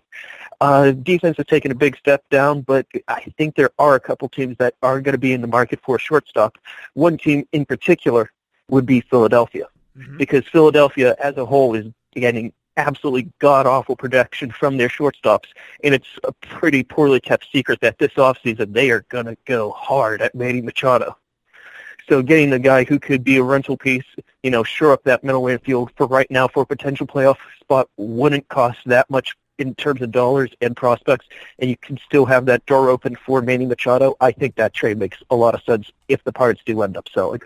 Uh, 0.59 0.91
defense 0.91 1.37
has 1.37 1.45
taken 1.45 1.71
a 1.71 1.75
big 1.75 1.97
step 1.97 2.23
down, 2.29 2.61
but 2.61 2.87
I 3.07 3.21
think 3.37 3.55
there 3.55 3.69
are 3.77 3.95
a 3.95 3.99
couple 3.99 4.27
teams 4.29 4.57
that 4.57 4.73
are 4.81 4.99
going 5.01 5.13
to 5.13 5.19
be 5.19 5.33
in 5.33 5.41
the 5.41 5.47
market 5.47 5.79
for 5.83 5.97
a 5.97 5.99
shortstop. 5.99 6.57
One 6.93 7.17
team 7.17 7.47
in 7.51 7.65
particular 7.65 8.31
would 8.69 8.85
be 8.85 9.01
Philadelphia, 9.01 9.67
mm-hmm. 9.97 10.17
because 10.17 10.45
Philadelphia 10.47 11.15
as 11.21 11.37
a 11.37 11.45
whole 11.45 11.75
is 11.75 11.85
getting 12.13 12.53
absolutely 12.77 13.31
god-awful 13.39 13.95
production 13.95 14.51
from 14.51 14.77
their 14.77 14.89
shortstops, 14.89 15.47
and 15.83 15.93
it's 15.93 16.19
a 16.23 16.31
pretty 16.33 16.83
poorly 16.83 17.19
kept 17.19 17.47
secret 17.51 17.79
that 17.81 17.97
this 17.97 18.13
offseason 18.13 18.73
they 18.73 18.91
are 18.91 19.03
going 19.09 19.25
to 19.25 19.37
go 19.45 19.71
hard 19.71 20.21
at 20.21 20.33
Manny 20.35 20.61
Machado. 20.61 21.17
So 22.09 22.21
getting 22.21 22.51
the 22.51 22.59
guy 22.59 22.85
who 22.85 22.99
could 22.99 23.23
be 23.23 23.37
a 23.37 23.43
rental 23.43 23.75
piece, 23.75 24.05
you 24.41 24.49
know, 24.49 24.63
shore 24.63 24.91
up 24.91 25.03
that 25.03 25.23
middle 25.23 25.47
infield 25.47 25.91
for 25.97 26.07
right 26.07 26.29
now 26.31 26.47
for 26.47 26.63
a 26.63 26.65
potential 26.65 27.05
playoff 27.05 27.37
spot 27.59 27.89
wouldn't 27.97 28.47
cost 28.47 28.79
that 28.85 29.09
much 29.09 29.35
in 29.57 29.75
terms 29.75 30.01
of 30.01 30.11
dollars 30.11 30.51
and 30.61 30.75
prospects, 30.75 31.25
and 31.59 31.69
you 31.69 31.77
can 31.77 31.97
still 31.97 32.25
have 32.25 32.45
that 32.45 32.65
door 32.65 32.89
open 32.89 33.15
for 33.15 33.41
Manny 33.41 33.65
Machado. 33.65 34.15
I 34.21 34.31
think 34.31 34.55
that 34.55 34.73
trade 34.73 34.97
makes 34.97 35.17
a 35.29 35.35
lot 35.35 35.55
of 35.55 35.63
sense 35.63 35.91
if 36.07 36.23
the 36.23 36.31
Pirates 36.31 36.61
do 36.65 36.81
end 36.81 36.95
up 36.95 37.09
selling. 37.09 37.41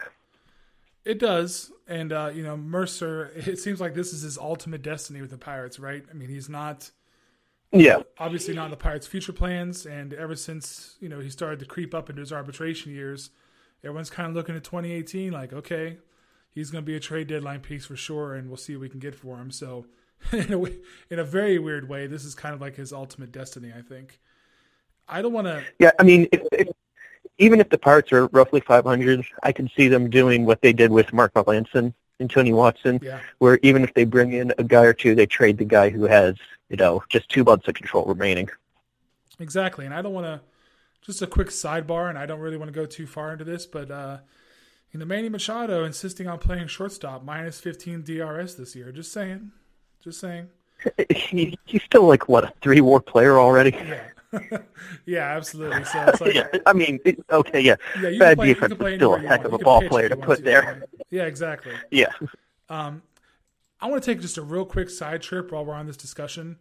It 1.05 1.19
does, 1.19 1.71
and 1.87 2.11
uh, 2.11 2.31
you 2.33 2.43
know 2.43 2.57
Mercer. 2.57 3.31
It 3.35 3.59
seems 3.59 3.81
like 3.81 3.95
this 3.95 4.13
is 4.13 4.21
his 4.21 4.37
ultimate 4.37 4.81
destiny 4.81 5.21
with 5.21 5.31
the 5.31 5.37
Pirates, 5.37 5.79
right? 5.79 6.03
I 6.09 6.13
mean, 6.13 6.29
he's 6.29 6.49
not. 6.49 6.91
Yeah. 7.73 8.01
Obviously, 8.17 8.53
not 8.53 8.65
in 8.65 8.71
the 8.71 8.77
Pirates' 8.77 9.07
future 9.07 9.31
plans, 9.31 9.85
and 9.85 10.13
ever 10.13 10.35
since 10.35 10.97
you 10.99 11.09
know 11.09 11.19
he 11.19 11.29
started 11.29 11.59
to 11.59 11.65
creep 11.65 11.95
up 11.95 12.09
into 12.09 12.19
his 12.19 12.33
arbitration 12.33 12.91
years, 12.91 13.31
everyone's 13.83 14.09
kind 14.09 14.29
of 14.29 14.35
looking 14.35 14.55
at 14.55 14.63
2018 14.63 15.31
like, 15.31 15.53
okay, 15.53 15.97
he's 16.53 16.69
going 16.69 16.83
to 16.83 16.85
be 16.85 16.95
a 16.95 16.99
trade 16.99 17.27
deadline 17.27 17.61
piece 17.61 17.85
for 17.85 17.95
sure, 17.95 18.35
and 18.35 18.47
we'll 18.47 18.57
see 18.57 18.75
what 18.75 18.81
we 18.81 18.89
can 18.89 18.99
get 18.99 19.15
for 19.15 19.37
him. 19.37 19.51
So, 19.51 19.85
in 20.31 20.53
a 20.53 20.59
way, 20.59 20.77
in 21.09 21.19
a 21.19 21.23
very 21.23 21.57
weird 21.59 21.89
way, 21.89 22.07
this 22.07 22.23
is 22.23 22.35
kind 22.35 22.53
of 22.53 22.61
like 22.61 22.75
his 22.75 22.93
ultimate 22.93 23.31
destiny, 23.31 23.71
I 23.75 23.81
think. 23.81 24.19
I 25.07 25.21
don't 25.21 25.33
want 25.33 25.47
to. 25.47 25.63
Yeah, 25.79 25.91
I 25.99 26.03
mean, 26.03 26.27
if, 26.31 26.41
if 26.51 26.67
even 27.37 27.59
if 27.59 27.69
the 27.69 27.77
parts 27.77 28.11
are 28.13 28.27
roughly 28.27 28.61
500, 28.61 29.25
I 29.43 29.51
can 29.51 29.69
see 29.75 29.87
them 29.87 30.09
doing 30.09 30.45
what 30.45 30.61
they 30.61 30.73
did 30.73 30.91
with 30.91 31.11
Mark 31.11 31.33
Melancon 31.33 31.93
and 32.19 32.29
Tony 32.29 32.53
Watson, 32.53 32.99
yeah. 33.01 33.19
where 33.39 33.59
even 33.63 33.83
if 33.83 33.93
they 33.93 34.05
bring 34.05 34.33
in 34.33 34.53
a 34.57 34.63
guy 34.63 34.83
or 34.83 34.93
two, 34.93 35.15
they 35.15 35.25
trade 35.25 35.57
the 35.57 35.65
guy 35.65 35.89
who 35.89 36.03
has, 36.03 36.35
you 36.69 36.77
know, 36.77 37.03
just 37.09 37.27
two 37.29 37.43
months 37.43 37.67
of 37.67 37.73
control 37.73 38.05
remaining. 38.05 38.47
Exactly, 39.39 39.85
and 39.85 39.93
I 39.93 40.01
don't 40.01 40.13
want 40.13 40.27
to. 40.27 40.39
Just 41.01 41.21
a 41.21 41.27
quick 41.27 41.47
sidebar, 41.47 42.09
and 42.09 42.17
I 42.17 42.25
don't 42.25 42.39
really 42.39 42.57
want 42.57 42.69
to 42.69 42.79
go 42.79 42.85
too 42.85 43.07
far 43.07 43.31
into 43.31 43.43
this, 43.43 43.65
but 43.65 43.89
uh, 43.89 44.17
you 44.91 44.99
know, 44.99 45.05
Manny 45.05 45.29
Machado 45.29 45.83
insisting 45.83 46.27
on 46.27 46.37
playing 46.37 46.67
shortstop, 46.67 47.23
minus 47.23 47.59
15 47.59 48.03
DRS 48.03 48.55
this 48.55 48.75
year. 48.75 48.91
Just 48.91 49.11
saying, 49.11 49.51
just 50.03 50.19
saying. 50.19 50.49
He, 51.11 51.59
he's 51.65 51.83
still 51.83 52.07
like 52.07 52.27
what 52.27 52.43
a 52.43 52.51
three 52.61 52.81
WAR 52.81 52.99
player 52.99 53.39
already. 53.39 53.71
Yeah. 53.87 54.01
yeah, 55.05 55.35
absolutely. 55.35 55.83
So 55.83 56.03
it's 56.07 56.21
like, 56.21 56.33
yeah, 56.33 56.47
I 56.65 56.73
mean, 56.73 56.99
okay, 57.31 57.59
yeah, 57.59 57.75
yeah 58.01 58.17
bad 58.17 58.37
play, 58.37 58.53
defense, 58.53 58.73
but 58.77 58.95
still 58.95 59.15
a 59.15 59.19
heck 59.19 59.43
of 59.43 59.53
a 59.53 59.57
ball 59.57 59.81
player 59.87 60.09
to 60.09 60.15
put 60.15 60.43
there. 60.43 60.83
Yeah, 61.09 61.23
exactly. 61.23 61.73
Yeah. 61.89 62.13
Um, 62.69 63.01
I 63.81 63.89
want 63.89 64.01
to 64.01 64.09
take 64.09 64.21
just 64.21 64.37
a 64.37 64.41
real 64.41 64.65
quick 64.65 64.89
side 64.89 65.21
trip 65.21 65.51
while 65.51 65.65
we're 65.65 65.73
on 65.73 65.85
this 65.85 65.97
discussion. 65.97 66.57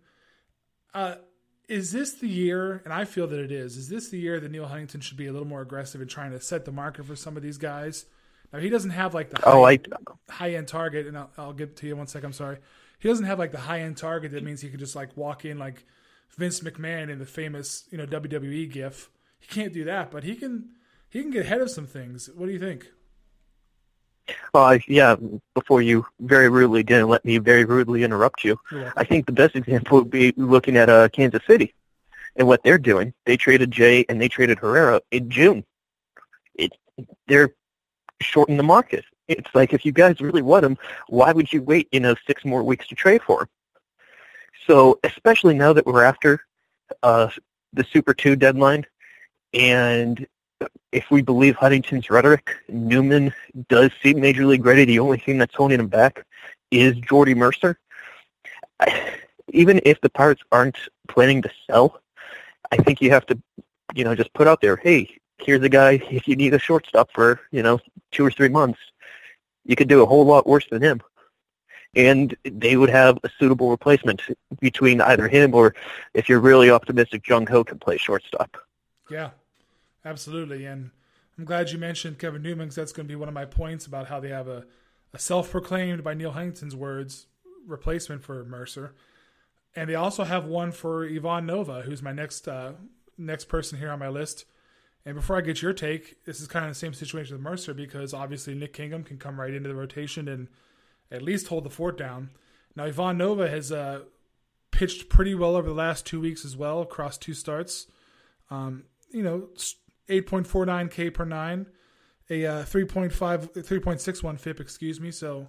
Uh, 0.93 1.17
is 1.71 1.93
this 1.93 2.15
the 2.15 2.29
year? 2.29 2.83
And 2.85 2.93
I 2.93 3.05
feel 3.05 3.29
that 3.29 3.39
it 3.39 3.53
is. 3.53 3.77
Is 3.77 3.89
this 3.89 4.09
the 4.09 4.19
year 4.19 4.41
that 4.41 4.51
Neal 4.51 4.67
Huntington 4.67 5.01
should 5.01 5.17
be 5.17 5.29
a 5.29 5.33
little 5.33 5.47
more 5.47 5.61
aggressive 5.61 6.01
in 6.01 6.09
trying 6.09 6.33
to 6.33 6.41
set 6.41 6.65
the 6.65 6.73
market 6.73 7.07
for 7.07 7.15
some 7.15 7.37
of 7.37 7.43
these 7.43 7.59
guys? 7.59 8.07
Now 8.53 8.59
he 8.59 8.69
doesn't 8.69 8.91
have 8.91 9.15
like 9.15 9.31
the 9.31 9.39
Oh, 9.47 9.65
high, 9.65 9.79
I 10.29 10.33
high 10.33 10.55
end 10.55 10.67
target, 10.67 11.07
and 11.07 11.17
I'll, 11.17 11.31
I'll 11.39 11.53
get 11.53 11.77
to 11.77 11.87
you 11.87 11.93
in 11.93 11.99
one 11.99 12.09
sec. 12.09 12.25
I'm 12.25 12.33
sorry. 12.33 12.59
He 12.99 13.09
doesn't 13.09 13.25
have 13.25 13.39
like 13.39 13.53
the 13.53 13.59
high 13.59 13.81
end 13.81 13.97
target 13.97 14.33
that 14.33 14.43
means 14.43 14.61
he 14.61 14.69
could 14.69 14.81
just 14.81 14.97
like 14.97 15.17
walk 15.17 15.45
in 15.45 15.59
like 15.59 15.87
Vince 16.37 16.61
McMahon 16.61 17.09
in 17.09 17.21
the 17.21 17.27
famous 17.27 17.85
you 17.91 17.99
know 17.99 18.07
WWE 18.07 18.71
gif. 18.71 19.09
He 19.39 19.47
can't 19.47 19.73
do 19.73 19.85
that, 19.85 20.11
but 20.11 20.25
he 20.25 20.35
can 20.35 20.71
he 21.09 21.23
can 21.23 21.31
get 21.31 21.47
ahead 21.47 21.61
of 21.61 21.71
some 21.71 21.87
things. 21.87 22.29
What 22.35 22.47
do 22.47 22.53
you 22.53 22.59
think? 22.59 22.89
Uh, 24.55 24.79
yeah, 24.89 25.17
before 25.55 25.83
you 25.83 26.05
very 26.21 26.49
rudely 26.49 26.83
didn't 26.83 27.09
let 27.09 27.25
me 27.25 27.39
very 27.39 27.65
rudely 27.65 28.03
interrupt 28.05 28.45
you. 28.45 28.59
You're. 28.71 28.93
I 28.97 29.05
think 29.05 29.27
the 29.27 29.33
best 29.33 29.57
example 29.57 29.99
would 29.99 30.11
be 30.11 30.33
looking 30.37 30.77
at 30.77 30.89
uh, 30.89 31.09
Kansas 31.09 31.43
City 31.47 31.75
and 32.37 32.47
what 32.47 32.63
they're 32.63 32.79
doing. 32.79 33.13
They 33.27 33.37
traded 33.37 33.71
Jay 33.71 34.05
and 34.09 34.21
they 34.21 34.29
traded 34.29 34.59
Herrera 34.59 35.01
in 35.11 35.31
June. 35.31 35.65
It, 36.55 36.73
they're 37.27 37.55
shorting 38.21 38.57
the 38.57 38.63
market. 38.63 39.05
It's 39.29 39.55
like 39.55 39.73
if 39.73 39.85
you 39.85 39.93
guys 39.93 40.21
really 40.21 40.43
want 40.43 40.65
him, 40.65 40.77
why 41.09 41.33
would 41.33 41.53
you 41.53 41.63
wait, 41.63 41.89
you 41.93 42.01
know, 42.01 42.15
six 42.27 42.45
more 42.45 42.63
weeks 42.63 42.89
to 42.89 42.95
trade 42.95 43.23
for 43.23 43.43
him? 43.43 43.49
So 44.67 44.99
especially 45.05 45.55
now 45.55 45.73
that 45.73 45.87
we're 45.87 46.03
after 46.03 46.45
uh, 47.03 47.29
the 47.73 47.85
Super 47.85 48.13
Two 48.13 48.37
deadline, 48.37 48.85
and 49.55 50.27
if 50.93 51.11
we 51.11 51.23
believe 51.23 51.57
Huntington's 51.57 52.11
rhetoric, 52.11 52.57
Newman 52.69 53.33
does 53.69 53.91
seem 54.03 54.21
major 54.21 54.47
league 54.47 54.65
ready. 54.65 54.85
The 54.85 54.99
only 54.99 55.19
thing 55.19 55.39
that's 55.39 55.55
holding 55.55 55.81
him 55.81 55.89
back 55.89 56.27
is 56.71 56.97
Jordy 56.97 57.35
Mercer. 57.35 57.79
I, 58.81 59.15
even 59.53 59.81
if 59.85 60.01
the 60.01 60.11
Pirates 60.11 60.43
aren't 60.53 60.79
planning 61.09 61.43
to 61.43 61.51
sell, 61.67 62.01
I 62.71 62.77
think 62.77 63.01
you 63.01 63.11
have 63.11 63.27
to, 63.27 63.39
you 63.95 64.05
know, 64.05 64.15
just 64.15 64.33
put 64.33 64.47
out 64.47 64.61
there, 64.61 64.77
hey, 64.77 65.19
here's 65.39 65.63
a 65.63 65.69
guy. 65.69 66.01
If 66.09 66.29
you 66.29 66.37
need 66.37 66.55
a 66.55 66.59
shortstop 66.59 67.11
for, 67.13 67.41
you 67.51 67.63
know, 67.63 67.81
two 68.13 68.25
or 68.25 68.31
three 68.31 68.49
months, 68.49 68.79
you 69.65 69.75
could 69.75 69.89
do 69.89 70.03
a 70.03 70.07
whole 70.07 70.25
lot 70.25 70.47
worse 70.47 70.67
than 70.71 70.83
him. 70.83 71.01
And 71.97 72.37
they 72.45 72.77
would 72.77 72.91
have 72.91 73.19
a 73.25 73.31
suitable 73.41 73.71
replacement 73.71 74.23
between 74.61 75.01
either 75.01 75.27
him 75.27 75.53
or, 75.53 75.75
if 76.15 76.29
you're 76.29 76.39
really 76.39 76.71
optimistic, 76.71 77.27
Jung 77.27 77.47
Ho 77.49 77.65
can 77.65 77.81
play 77.81 77.97
shortstop. 77.97 78.57
Yeah, 79.11 79.31
absolutely. 80.05 80.65
And 80.65 80.91
I'm 81.39 81.45
glad 81.45 81.71
you 81.71 81.79
mentioned 81.79 82.19
Kevin 82.19 82.43
Newman 82.43 82.67
because 82.67 82.77
that's 82.77 82.93
going 82.93 83.07
to 83.07 83.13
be 83.13 83.17
one 83.17 83.29
of 83.29 83.35
my 83.35 83.45
points 83.45 83.87
about 83.87 84.09
how 84.09 84.21
they 84.21 84.29
have 84.29 84.49
a, 84.49 84.67
a 85.13 85.19
self-proclaimed, 85.19 86.05
by 86.05 86.15
Neal 86.15 86.33
Huntington's 86.33 86.77
words, 86.77 87.27
replacement 87.67 88.23
for 88.23 88.45
Mercer. 88.45 88.95
And 89.75 89.89
they 89.89 89.95
also 89.95 90.25
have 90.25 90.47
one 90.47 90.73
for 90.73 91.07
Ivan 91.07 91.47
Nova, 91.47 91.83
who's 91.83 92.03
my 92.03 92.13
next 92.13 92.49
uh, 92.49 92.73
next 93.17 93.45
person 93.45 93.79
here 93.79 93.91
on 93.91 93.99
my 93.99 94.09
list. 94.09 94.45
And 95.05 95.15
before 95.15 95.37
I 95.37 95.41
get 95.41 95.63
your 95.63 95.73
take, 95.73 96.25
this 96.25 96.41
is 96.41 96.49
kind 96.49 96.67
of 96.67 96.73
the 96.73 96.79
same 96.79 96.93
situation 96.93 97.35
with 97.35 97.43
Mercer 97.43 97.73
because 97.73 98.13
obviously 98.13 98.55
Nick 98.55 98.73
Kingham 98.73 99.05
can 99.05 99.19
come 99.19 99.41
right 99.41 99.53
into 99.55 99.69
the 99.69 99.75
rotation 99.75 100.29
and 100.29 100.49
at 101.11 101.23
least 101.23 101.49
hold 101.49 101.65
the 101.65 101.71
fort 101.71 101.97
down. 101.97 102.31
Now 102.77 102.85
Ivan 102.85 103.19
Nova 103.19 103.49
has 103.49 103.73
uh, 103.73 104.01
pitched 104.71 105.09
pretty 105.09 105.35
well 105.35 105.57
over 105.57 105.69
the 105.69 105.75
last 105.75 106.05
two 106.05 106.21
weeks 106.21 106.45
as 106.45 106.57
well 106.57 106.83
across 106.83 107.17
two 107.17 107.35
starts. 107.35 107.87
Um, 108.51 108.85
you 109.11 109.23
know, 109.23 109.49
8.49 110.11 110.91
K 110.91 111.11
per 111.11 111.25
nine, 111.25 111.67
a 112.29 112.45
uh, 112.45 112.63
3.5, 112.65 113.11
3.61 113.53 114.39
FIP, 114.39 114.61
excuse 114.61 115.01
me. 115.01 115.11
So 115.11 115.49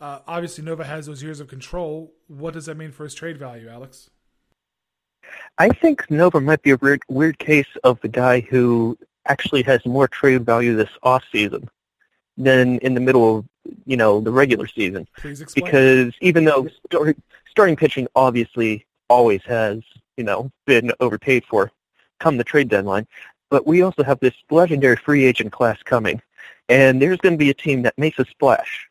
uh, 0.00 0.20
obviously 0.26 0.64
Nova 0.64 0.84
has 0.84 1.06
those 1.06 1.22
years 1.22 1.40
of 1.40 1.48
control. 1.48 2.12
What 2.28 2.54
does 2.54 2.66
that 2.66 2.76
mean 2.76 2.92
for 2.92 3.04
his 3.04 3.14
trade 3.14 3.38
value, 3.38 3.68
Alex? 3.68 4.10
I 5.58 5.68
think 5.70 6.10
Nova 6.10 6.40
might 6.40 6.62
be 6.62 6.70
a 6.70 6.76
weird, 6.76 7.02
weird 7.08 7.38
case 7.38 7.66
of 7.82 8.00
the 8.00 8.08
guy 8.08 8.40
who 8.40 8.98
actually 9.26 9.62
has 9.62 9.84
more 9.86 10.06
trade 10.06 10.44
value 10.44 10.76
this 10.76 10.90
off 11.02 11.24
season 11.32 11.68
than 12.36 12.78
in 12.78 12.94
the 12.94 13.00
middle 13.00 13.38
of, 13.38 13.44
you 13.86 13.96
know, 13.96 14.20
the 14.20 14.30
regular 14.30 14.66
season. 14.66 15.06
Please 15.16 15.40
explain. 15.40 15.64
Because 15.64 16.14
even 16.20 16.44
though 16.44 16.68
start, 16.86 17.16
starting 17.48 17.76
pitching 17.76 18.06
obviously 18.14 18.84
always 19.08 19.40
has, 19.46 19.80
you 20.16 20.24
know, 20.24 20.50
been 20.66 20.92
overpaid 21.00 21.44
for 21.48 21.70
come 22.18 22.36
the 22.36 22.44
trade 22.44 22.68
deadline, 22.68 23.06
but 23.54 23.68
we 23.68 23.82
also 23.82 24.02
have 24.02 24.18
this 24.18 24.34
legendary 24.50 24.96
free 24.96 25.24
agent 25.24 25.52
class 25.52 25.80
coming, 25.84 26.20
and 26.68 27.00
there's 27.00 27.18
going 27.18 27.34
to 27.34 27.38
be 27.38 27.50
a 27.50 27.54
team 27.54 27.82
that 27.82 27.96
makes 27.96 28.18
a 28.18 28.24
splash. 28.24 28.88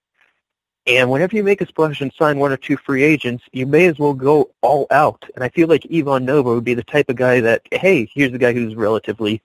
And 0.88 1.12
whenever 1.12 1.36
you 1.36 1.44
make 1.44 1.60
a 1.60 1.68
splash 1.68 2.00
and 2.00 2.14
sign 2.14 2.40
one 2.40 2.54
or 2.54 2.56
two 2.56 2.78
free 2.78 3.04
agents, 3.04 3.44
you 3.52 3.66
may 3.66 3.88
as 3.88 4.00
well 4.00 4.14
go 4.14 4.52
all 4.62 4.88
out. 4.90 5.26
And 5.36 5.44
I 5.44 5.50
feel 5.50 5.68
like 5.68 5.86
Ivan 5.94 6.24
Nova 6.24 6.54
would 6.54 6.64
be 6.64 6.76
the 6.76 6.84
type 6.86 7.10
of 7.10 7.18
guy 7.18 7.42
that, 7.42 7.64
hey, 7.74 8.10
here's 8.16 8.32
a 8.32 8.38
guy 8.38 8.54
who's 8.54 8.74
relatively 8.74 9.42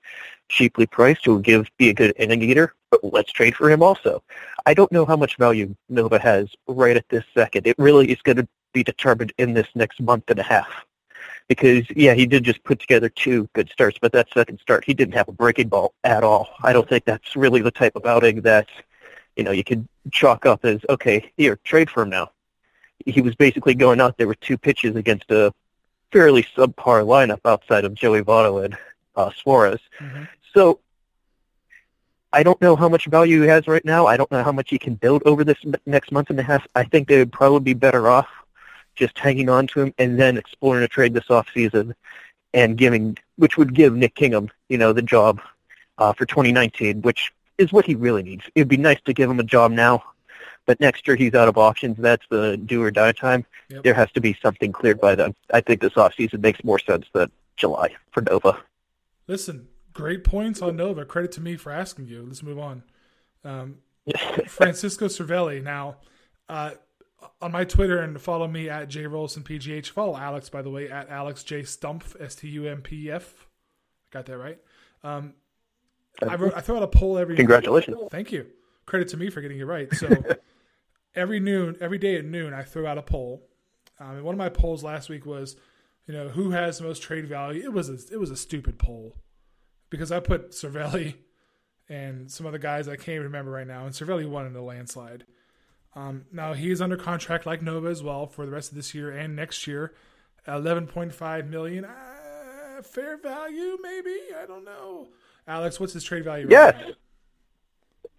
cheaply 0.49 0.87
priced, 0.87 1.25
who 1.25 1.33
will 1.33 1.41
give 1.41 1.69
be 1.79 1.89
a 1.89 1.95
good 1.95 2.15
inning 2.17 2.43
eater, 2.43 2.75
but 2.93 3.03
let's 3.03 3.33
trade 3.33 3.57
for 3.57 3.69
him 3.69 3.83
also. 3.83 4.23
I 4.67 4.75
don't 4.75 4.93
know 4.93 5.05
how 5.05 5.17
much 5.17 5.37
value 5.37 5.75
Nova 5.89 6.21
has 6.21 6.49
right 6.69 6.97
at 6.97 7.09
this 7.09 7.25
second. 7.35 7.67
It 7.67 7.77
really 7.77 8.13
is 8.13 8.23
going 8.23 8.37
to 8.37 8.47
be 8.73 8.85
determined 8.85 9.33
in 9.37 9.53
this 9.53 9.67
next 9.75 10.01
month 10.01 10.31
and 10.31 10.39
a 10.39 10.45
half. 10.45 10.87
Because 11.49 11.85
yeah, 11.97 12.13
he 12.13 12.27
did 12.27 12.45
just 12.45 12.63
put 12.63 12.79
together 12.79 13.09
two 13.09 13.49
good 13.55 13.71
starts, 13.71 13.99
but 14.01 14.13
that 14.13 14.29
second 14.35 14.61
start 14.61 14.85
he 14.85 14.93
didn't 14.93 15.15
have 15.15 15.29
a 15.29 15.33
breaking 15.33 15.69
ball 15.69 15.95
at 16.05 16.23
all. 16.23 16.51
I 16.63 16.75
don't 16.75 16.89
think 16.89 17.05
that's 17.05 17.37
really 17.37 17.63
the 17.63 17.71
type 17.71 17.97
of 17.97 18.05
outing 18.05 18.43
that 18.43 18.69
you 19.39 19.45
know, 19.45 19.53
you 19.53 19.65
could 19.65 19.89
chalk 20.11 20.45
up 20.45 20.65
as, 20.65 20.81
okay, 20.91 21.33
here, 21.37 21.59
trade 21.63 21.89
for 21.89 22.03
him 22.03 22.11
now. 22.11 22.33
He 23.07 23.23
was 23.23 23.37
basically 23.37 23.75
going 23.75 24.01
out 24.01 24.19
there 24.19 24.27
with 24.27 24.41
two 24.41 24.59
pitches 24.59 24.97
against 24.97 25.31
a 25.31 25.55
fairly 26.13 26.43
subpar 26.43 27.07
lineup 27.07 27.41
outside 27.45 27.85
of 27.85 27.95
Joey 27.95 28.23
Votto 28.23 28.65
and 28.65 28.77
uh, 29.15 29.31
Suarez. 29.31 29.79
Mm-hmm. 30.01 30.25
So 30.53 30.81
I 32.33 32.43
don't 32.43 32.61
know 32.61 32.75
how 32.75 32.89
much 32.89 33.07
value 33.07 33.43
he 33.43 33.49
has 33.49 33.69
right 33.69 33.85
now. 33.85 34.07
I 34.07 34.17
don't 34.17 34.31
know 34.33 34.43
how 34.43 34.53
much 34.53 34.71
he 34.71 34.79
can 34.79 34.97
build 34.97 35.23
over 35.25 35.45
this 35.45 35.59
next 35.87 36.11
month 36.11 36.31
and 36.31 36.41
a 36.41 36.43
half. 36.43 36.67
I 36.75 36.83
think 36.83 37.07
they 37.07 37.19
would 37.19 37.33
probably 37.33 37.61
be 37.61 37.75
better 37.75 38.09
off 38.09 38.27
just 38.99 39.19
hanging 39.19 39.49
on 39.49 39.67
to 39.69 39.81
him 39.81 39.95
and 39.99 40.19
then 40.19 40.37
exploring 40.37 40.83
a 40.83 40.89
trade 40.89 41.15
this 41.15 41.31
off 41.31 41.49
season 41.55 41.95
and 42.53 42.77
giving, 42.77 43.17
which 43.37 43.57
would 43.57 43.75
give 43.75 43.95
Nick 43.95 44.15
Kingham, 44.15 44.51
you 44.69 44.79
know, 44.79 44.93
the 44.93 45.03
job 45.03 45.41
uh, 45.99 46.13
for 46.13 46.27
2019, 46.27 47.03
which 47.03 47.33
is 47.59 47.73
what 47.73 47.85
he 47.85 47.95
really 47.95 48.23
needs. 48.23 48.45
It'd 48.55 48.69
be 48.69 48.77
nice 48.77 49.01
to 49.05 49.13
give 49.13 49.31
him 49.31 49.41
a 49.41 49.45
job 49.45 49.73
now, 49.73 50.03
but 50.67 50.81
next 50.81 51.07
year 51.07 51.17
he's 51.17 51.35
out 51.35 51.49
of 51.49 51.59
options. 51.59 51.97
That's 51.99 52.25
the 52.31 52.57
do 52.57 52.83
or 52.83 52.91
die 52.91 53.13
time. 53.13 53.45
Yep. 53.69 53.83
There 53.85 53.95
has 53.95 54.11
to 54.13 54.21
be 54.21 54.37
something 54.43 54.73
cleared 54.73 55.01
by 55.01 55.15
then. 55.15 55.35
I 55.53 55.61
think 55.61 55.81
this 55.81 55.97
off 55.97 56.15
season 56.15 56.41
makes 56.41 56.63
more 56.65 56.79
sense 56.79 57.07
than 57.13 57.31
July 57.57 57.95
for 58.13 58.23
Nova. 58.23 58.59
Listen, 59.27 59.69
great 59.93 60.25
points 60.25 60.63
on 60.63 60.77
Nova. 60.77 61.05
Credit 61.05 61.33
to 61.33 61.41
me 61.41 61.57
for 61.57 61.71
asking 61.71 62.07
you. 62.07 62.25
Let's 62.27 62.43
move 62.43 62.59
on. 62.59 62.83
Um, 63.45 63.79
Francisco 64.47 65.07
Cervelli. 65.07 65.63
Now, 65.63 65.97
uh, 66.49 66.73
on 67.41 67.53
my 67.53 67.65
Twitter 67.65 67.99
and 67.99 68.21
follow 68.21 68.47
me 68.47 68.69
at 68.69 68.89
jrollisonpgh. 68.89 69.89
Follow 69.91 70.17
Alex, 70.17 70.49
by 70.49 70.63
the 70.63 70.71
way, 70.71 70.89
at 70.89 71.09
Alex 71.09 71.43
J 71.43 71.63
Stumpf 71.63 72.21
S 72.21 72.35
T 72.35 72.49
U 72.49 72.67
M 72.67 72.83
P 72.83 73.11
F. 73.11 73.47
Got 74.11 74.27
that 74.27 74.39
right. 74.39 74.59
Um, 75.03 75.35
I, 76.27 76.35
wrote, 76.35 76.55
I 76.55 76.61
throw 76.61 76.77
out 76.77 76.83
a 76.83 76.89
poll 76.89 77.19
every. 77.19 77.37
Congratulations. 77.37 77.97
Thank 78.11 78.33
you. 78.33 78.47
Credit 78.87 79.09
to 79.09 79.17
me 79.17 79.31
for 79.31 79.41
getting 79.41 79.59
it 79.59 79.65
right. 79.65 79.93
So 79.95 80.09
every 81.15 81.41
noon, 81.41 81.77
every 81.81 81.99
day 81.99 82.17
at 82.17 82.25
noon, 82.25 82.55
I 82.55 82.63
throw 82.63 82.87
out 82.87 82.99
a 82.99 83.03
poll. 83.03 83.47
Um, 84.01 84.17
and 84.17 84.23
one 84.23 84.35
of 84.35 84.39
my 84.39 84.49
polls 84.49 84.83
last 84.83 85.09
week 85.09 85.27
was, 85.27 85.57
you 86.07 86.15
know, 86.15 86.29
who 86.29 86.51
has 86.53 86.79
the 86.79 86.85
most 86.85 87.03
trade 87.03 87.29
value? 87.29 87.63
It 87.63 87.73
was 87.73 87.89
a, 87.89 87.99
it 88.13 88.19
was 88.19 88.31
a 88.31 88.37
stupid 88.37 88.79
poll 88.79 89.17
because 89.91 90.13
I 90.13 90.21
put 90.21 90.53
Cervelli 90.53 91.15
and 91.89 92.31
some 92.31 92.47
other 92.47 92.59
guys 92.59 92.89
I 92.89 92.97
can't 92.97 93.09
even 93.09 93.25
remember 93.25 93.51
right 93.51 93.67
now, 93.67 93.85
and 93.85 93.95
Cervelli 93.95 94.29
won 94.29 94.47
in 94.47 94.55
a 94.55 94.63
landslide. 94.63 95.25
Um, 95.95 96.27
now 96.33 96.53
he's 96.53 96.81
under 96.81 96.97
contract 96.97 97.47
like 97.47 97.63
Nova 97.63 97.89
as 97.89 98.03
well 98.03 98.27
for 98.27 98.47
the 98.47 98.53
rest 98.53 98.71
of 98.71 98.77
this 98.77 98.95
year 98.95 99.11
and 99.11 99.35
next 99.35 99.67
year, 99.67 99.95
eleven 100.47 100.87
point 100.87 101.13
five 101.13 101.49
million. 101.49 101.85
Uh, 101.85 102.83
fair 102.83 103.17
value, 103.17 103.79
maybe 103.83 104.17
I 104.41 104.47
don't 104.47 104.65
know. 104.65 105.09
Alex, 105.47 105.81
what's 105.81 105.95
his 105.95 106.05
trade 106.05 106.25
value? 106.25 106.47
Yes. 106.51 106.77
now? 106.79 106.95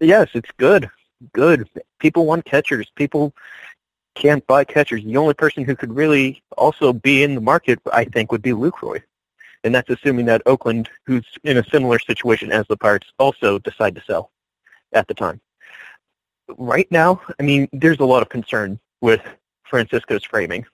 Yes, 0.00 0.28
it's 0.34 0.50
good. 0.56 0.90
Good. 1.32 1.68
People 1.98 2.26
want 2.26 2.44
catchers. 2.44 2.90
People 2.96 3.34
can't 4.14 4.46
buy 4.46 4.64
catchers. 4.64 5.04
The 5.04 5.16
only 5.16 5.34
person 5.34 5.64
who 5.64 5.76
could 5.76 5.94
really 5.94 6.42
also 6.56 6.92
be 6.92 7.22
in 7.22 7.34
the 7.34 7.40
market, 7.40 7.78
I 7.92 8.04
think, 8.04 8.32
would 8.32 8.42
be 8.42 8.50
Lucroy. 8.50 9.02
And 9.62 9.74
that's 9.74 9.90
assuming 9.90 10.26
that 10.26 10.42
Oakland, 10.46 10.88
who's 11.04 11.26
in 11.44 11.58
a 11.58 11.64
similar 11.64 11.98
situation 11.98 12.50
as 12.50 12.66
the 12.68 12.76
Pirates, 12.76 13.12
also 13.18 13.58
decide 13.58 13.94
to 13.94 14.02
sell 14.02 14.30
at 14.92 15.06
the 15.06 15.14
time. 15.14 15.40
Right 16.58 16.90
now, 16.90 17.20
I 17.38 17.42
mean, 17.42 17.68
there's 17.72 18.00
a 18.00 18.04
lot 18.04 18.22
of 18.22 18.28
concern 18.28 18.78
with 19.00 19.20
Francisco's 19.64 20.24
framing. 20.24 20.66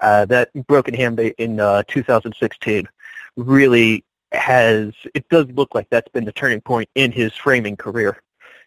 Uh, 0.00 0.24
that 0.26 0.50
broken 0.66 0.94
hand 0.94 1.20
in 1.20 1.60
uh, 1.60 1.82
2016 1.88 2.88
really 3.36 4.04
has, 4.32 4.92
it 5.14 5.28
does 5.28 5.46
look 5.52 5.74
like 5.74 5.88
that's 5.90 6.08
been 6.08 6.24
the 6.24 6.32
turning 6.32 6.60
point 6.60 6.88
in 6.94 7.12
his 7.12 7.34
framing 7.34 7.76
career. 7.76 8.22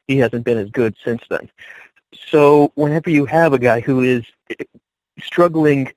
He 0.07 0.17
hasn't 0.17 0.45
been 0.45 0.57
as 0.57 0.69
good 0.69 0.95
since 1.03 1.23
then. 1.29 1.49
So 2.27 2.71
whenever 2.75 3.09
you 3.09 3.25
have 3.25 3.53
a 3.53 3.59
guy 3.59 3.79
who 3.79 4.01
is 4.01 4.23
struggling 5.19 5.91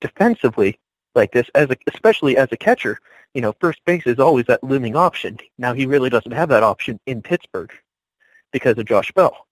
defensively 0.00 0.78
like 1.14 1.32
this, 1.32 1.48
as 1.54 1.70
a, 1.70 1.76
especially 1.92 2.36
as 2.36 2.48
a 2.52 2.56
catcher, 2.56 2.98
you 3.34 3.40
know, 3.40 3.54
first 3.60 3.84
base 3.84 4.06
is 4.06 4.18
always 4.18 4.46
that 4.46 4.64
looming 4.64 4.96
option. 4.96 5.38
Now 5.58 5.74
he 5.74 5.86
really 5.86 6.10
doesn't 6.10 6.32
have 6.32 6.48
that 6.48 6.62
option 6.62 6.98
in 7.06 7.22
Pittsburgh. 7.22 7.72
because 8.52 8.78
of 8.78 8.86
Josh 8.86 9.12
Bell. 9.12 9.47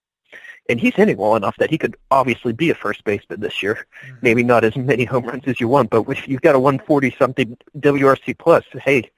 And 0.68 0.80
he's 0.80 0.94
hitting 0.94 1.16
well 1.16 1.36
enough 1.36 1.56
that 1.58 1.70
he 1.70 1.78
could 1.78 1.96
obviously 2.10 2.52
be 2.52 2.70
a 2.70 2.74
first 2.74 3.04
baseman 3.04 3.40
this 3.40 3.62
year. 3.62 3.86
Mhm. 4.04 4.22
Maybe 4.22 4.42
not 4.42 4.64
as 4.64 4.76
many 4.76 5.04
home 5.04 5.24
runs 5.24 5.44
as 5.46 5.60
you 5.60 5.68
want, 5.68 5.90
but 5.90 6.08
if 6.08 6.26
you've 6.26 6.40
got 6.42 6.54
a 6.54 6.58
140 6.58 7.14
something 7.18 7.56
WRC 7.78 8.34
plus, 8.34 8.64
hey, 8.84 9.10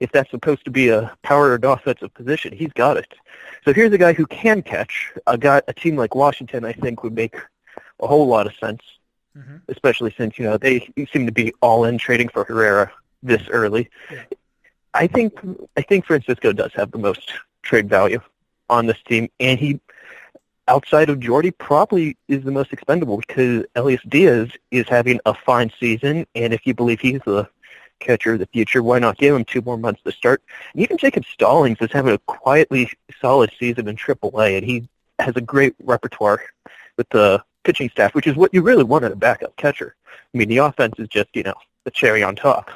if 0.00 0.10
that's 0.10 0.30
supposed 0.30 0.64
to 0.64 0.70
be 0.70 0.88
a 0.88 1.02
power 1.22 1.58
powered 1.58 1.64
offensive 1.64 2.12
position, 2.14 2.52
he's 2.52 2.72
got 2.72 2.96
it. 2.96 3.14
So 3.64 3.72
here's 3.72 3.92
a 3.92 3.98
guy 3.98 4.12
who 4.12 4.26
can 4.26 4.60
catch. 4.62 5.12
A 5.26 5.38
guy, 5.38 5.62
a 5.68 5.72
team 5.72 5.96
like 5.96 6.14
Washington, 6.14 6.64
I 6.64 6.72
think, 6.72 7.02
would 7.04 7.14
make 7.14 7.36
a 8.00 8.06
whole 8.06 8.26
lot 8.26 8.46
of 8.46 8.54
sense, 8.56 8.82
Mhm. 9.38 9.62
especially 9.68 10.12
since 10.16 10.38
you 10.38 10.44
know 10.44 10.56
they 10.58 10.92
seem 11.12 11.26
to 11.26 11.32
be 11.32 11.54
all 11.60 11.84
in 11.84 11.96
trading 11.96 12.28
for 12.28 12.44
Herrera 12.44 12.90
this 13.22 13.42
early. 13.48 13.88
Yeah. 14.10 14.24
I 14.94 15.06
think 15.06 15.32
I 15.76 15.82
think 15.82 16.06
Francisco 16.06 16.52
does 16.52 16.72
have 16.74 16.90
the 16.90 16.98
most 16.98 17.32
trade 17.62 17.88
value 17.88 18.20
on 18.68 18.86
this 18.86 19.00
team, 19.06 19.28
and 19.40 19.58
he, 19.58 19.80
outside 20.68 21.10
of 21.10 21.20
Jordy, 21.20 21.50
probably 21.50 22.16
is 22.28 22.44
the 22.44 22.50
most 22.50 22.72
expendable 22.72 23.18
because 23.18 23.64
Elias 23.74 24.00
Diaz 24.08 24.50
is 24.70 24.88
having 24.88 25.20
a 25.26 25.34
fine 25.34 25.70
season, 25.78 26.26
and 26.34 26.52
if 26.52 26.66
you 26.66 26.74
believe 26.74 27.00
he's 27.00 27.20
the 27.24 27.48
catcher 28.00 28.34
of 28.34 28.38
the 28.38 28.46
future, 28.46 28.82
why 28.82 28.98
not 28.98 29.18
give 29.18 29.34
him 29.34 29.44
two 29.44 29.62
more 29.62 29.78
months 29.78 30.02
to 30.04 30.12
start? 30.12 30.42
And 30.72 30.82
even 30.82 30.98
Jacob 30.98 31.24
Stallings 31.24 31.78
is 31.80 31.92
having 31.92 32.14
a 32.14 32.18
quietly 32.18 32.90
solid 33.20 33.50
season 33.58 33.88
in 33.88 33.96
AAA, 33.96 34.58
and 34.58 34.66
he 34.66 34.88
has 35.18 35.36
a 35.36 35.40
great 35.40 35.74
repertoire 35.82 36.42
with 36.96 37.08
the 37.10 37.42
pitching 37.64 37.88
staff, 37.90 38.14
which 38.14 38.26
is 38.26 38.36
what 38.36 38.52
you 38.52 38.62
really 38.62 38.84
want 38.84 39.04
in 39.04 39.12
a 39.12 39.16
backup 39.16 39.56
catcher. 39.56 39.94
I 40.34 40.38
mean, 40.38 40.48
the 40.48 40.58
offense 40.58 40.94
is 40.98 41.08
just 41.08 41.28
you 41.34 41.42
know 41.42 41.54
the 41.84 41.90
cherry 41.90 42.22
on 42.22 42.36
top. 42.36 42.70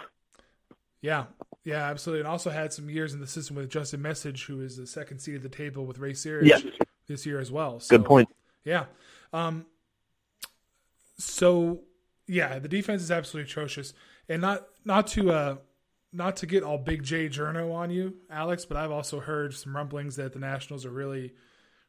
Yeah, 1.01 1.25
yeah, 1.65 1.85
absolutely. 1.85 2.21
And 2.21 2.29
also 2.29 2.51
had 2.51 2.73
some 2.73 2.89
years 2.89 3.15
in 3.15 3.21
the 3.21 3.27
system 3.27 3.57
with 3.57 3.71
Justin 3.71 4.03
Meccage, 4.03 4.47
who 4.47 4.61
is 4.61 4.77
the 4.77 4.87
second 4.87 5.19
seat 5.21 5.37
at 5.37 5.43
the 5.43 5.49
table 5.49 5.87
with 5.87 5.99
Ray 5.99 6.13
Searage 6.13 6.47
Yes, 6.47 6.63
this 7.09 7.27
year 7.27 7.41
as 7.41 7.51
well. 7.51 7.81
So, 7.81 7.97
good 7.97 8.07
point. 8.07 8.29
Yeah. 8.65 8.85
Um. 9.33 9.67
So 11.19 11.81
yeah, 12.27 12.59
the 12.59 12.69
defense 12.69 13.03
is 13.03 13.11
absolutely 13.11 13.51
atrocious, 13.51 13.95
and 14.29 14.41
not 14.41 14.67
not 14.85 15.07
to 15.09 15.33
uh 15.33 15.57
not 16.13 16.37
to 16.37 16.47
get 16.47 16.63
all 16.63 16.79
big 16.79 17.03
J 17.03 17.29
Journo 17.29 17.75
on 17.75 17.91
you, 17.91 18.15
Alex, 18.31 18.65
but 18.65 18.77
I've 18.77 18.91
also 18.91 19.21
heard 19.21 19.55
some 19.55 19.77
rumblings 19.77 20.17
that 20.17 20.33
the 20.33 20.39
Nationals 20.39 20.87
are 20.87 20.91
really, 20.91 21.35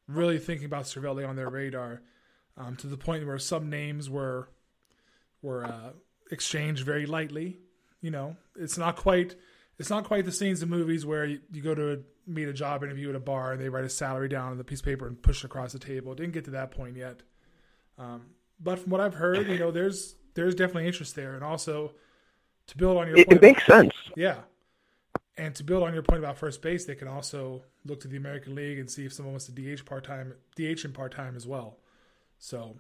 really 0.08 0.40
thinking 0.40 0.66
about 0.66 0.86
Cervelli 0.86 1.28
on 1.28 1.36
their 1.36 1.50
radar, 1.50 2.02
um, 2.58 2.76
to 2.78 2.88
the 2.88 2.98
point 2.98 3.26
where 3.26 3.40
some 3.40 3.70
names 3.70 4.10
were 4.10 4.50
were 5.42 5.66
uh, 5.66 5.92
exchanged 6.32 6.86
very 6.86 7.06
lightly. 7.06 7.60
You 8.02 8.12
know, 8.12 8.38
it's 8.58 8.78
not 8.78 8.96
quite 8.96 9.36
it's 9.80 9.90
not 9.90 10.04
quite 10.04 10.26
the 10.26 10.32
scenes 10.32 10.62
in 10.62 10.70
movies 10.70 11.06
where 11.06 11.26
you, 11.26 11.40
you 11.52 11.62
go 11.62 11.74
to 11.74 12.04
meet 12.28 12.48
a 12.48 12.54
job 12.54 12.84
interview 12.84 13.10
at 13.10 13.16
a 13.16 13.20
bar 13.20 13.54
and 13.54 13.62
they 13.62 13.70
write 13.70 13.86
a 13.86 13.90
salary 13.90 14.30
down 14.30 14.52
on 14.52 14.58
the 14.58 14.64
piece 14.64 14.80
of 14.80 14.86
paper 14.86 15.08
and 15.08 15.22
push 15.22 15.40
it 15.44 15.46
across 15.46 15.74
the 15.74 15.80
table. 15.80 16.12
It 16.12 16.18
didn't 16.18 16.34
get 16.34 16.46
to 16.46 16.52
that 16.52 16.72
point 16.72 16.96
yet. 16.96 17.22
Um, 17.98 18.28
but 18.60 18.80
from 18.80 18.92
what 18.92 19.02
I've 19.02 19.16
heard, 19.16 19.48
you 19.48 19.58
know, 19.58 19.72
there's 19.72 20.16
there's 20.36 20.54
definitely 20.56 20.86
interest 20.88 21.16
there, 21.16 21.34
and 21.34 21.44
also 21.44 21.92
to 22.68 22.78
build 22.78 22.98
on 22.98 23.08
your 23.08 23.18
It, 23.18 23.28
point 23.28 23.38
it 23.38 23.42
makes 23.42 23.66
sense. 23.66 23.94
yeah. 24.16 24.42
And 25.38 25.56
to 25.56 25.64
build 25.64 25.84
on 25.84 25.94
your 25.94 26.04
point 26.04 26.20
about 26.20 26.38
first 26.38 26.62
base, 26.62 26.86
they 26.86 26.96
can 26.96 27.08
also 27.08 27.64
look 27.86 28.02
to 28.02 28.10
the 28.10 28.18
American 28.18 28.56
League 28.56 28.78
and 28.78 28.92
see 28.92 29.06
if 29.06 29.14
someone 29.14 29.34
wants 29.34 29.46
to 29.46 29.52
DH 29.54 29.86
part 29.86 30.04
time, 30.04 30.34
DH 30.56 30.84
in 30.84 30.92
part 30.92 31.14
time 31.14 31.36
as 31.38 31.48
well. 31.48 31.78
So, 32.38 32.76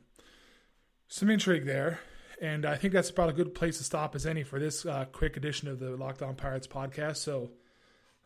some 1.07 1.29
intrigue 1.29 1.65
there, 1.65 1.99
and 2.41 2.65
I 2.65 2.75
think 2.75 2.93
that's 2.93 3.09
about 3.09 3.29
a 3.29 3.33
good 3.33 3.53
place 3.53 3.77
to 3.77 3.83
stop 3.83 4.15
as 4.15 4.25
any 4.25 4.43
for 4.43 4.59
this 4.59 4.85
uh, 4.85 5.05
quick 5.11 5.37
edition 5.37 5.67
of 5.67 5.79
the 5.79 5.95
Locked 5.95 6.21
On 6.21 6.35
Pirates 6.35 6.67
podcast. 6.67 7.17
So, 7.17 7.51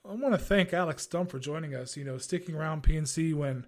I 0.05 0.13
want 0.13 0.33
to 0.33 0.37
thank 0.37 0.73
Alex 0.73 1.07
Stumpf 1.07 1.29
for 1.29 1.39
joining 1.39 1.73
us. 1.73 1.95
You 1.95 2.03
know, 2.03 2.17
sticking 2.17 2.55
around 2.55 2.83
PNC 2.83 3.33
when, 3.33 3.65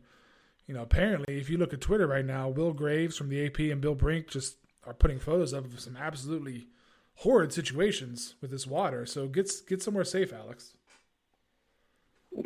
you 0.67 0.73
know, 0.73 0.81
apparently 0.81 1.37
if 1.37 1.49
you 1.49 1.57
look 1.57 1.73
at 1.73 1.81
Twitter 1.81 2.07
right 2.07 2.25
now, 2.25 2.49
Will 2.49 2.73
Graves 2.73 3.17
from 3.17 3.29
the 3.29 3.45
AP 3.45 3.59
and 3.59 3.81
Bill 3.81 3.95
Brink 3.95 4.29
just 4.29 4.57
are 4.85 4.93
putting 4.93 5.19
photos 5.19 5.53
of 5.53 5.79
some 5.79 5.97
absolutely 5.97 6.67
horrid 7.15 7.53
situations 7.53 8.35
with 8.41 8.51
this 8.51 8.67
water. 8.67 9.05
So 9.05 9.27
get 9.27 9.51
get 9.67 9.81
somewhere 9.81 10.03
safe, 10.03 10.33
Alex. 10.33 10.73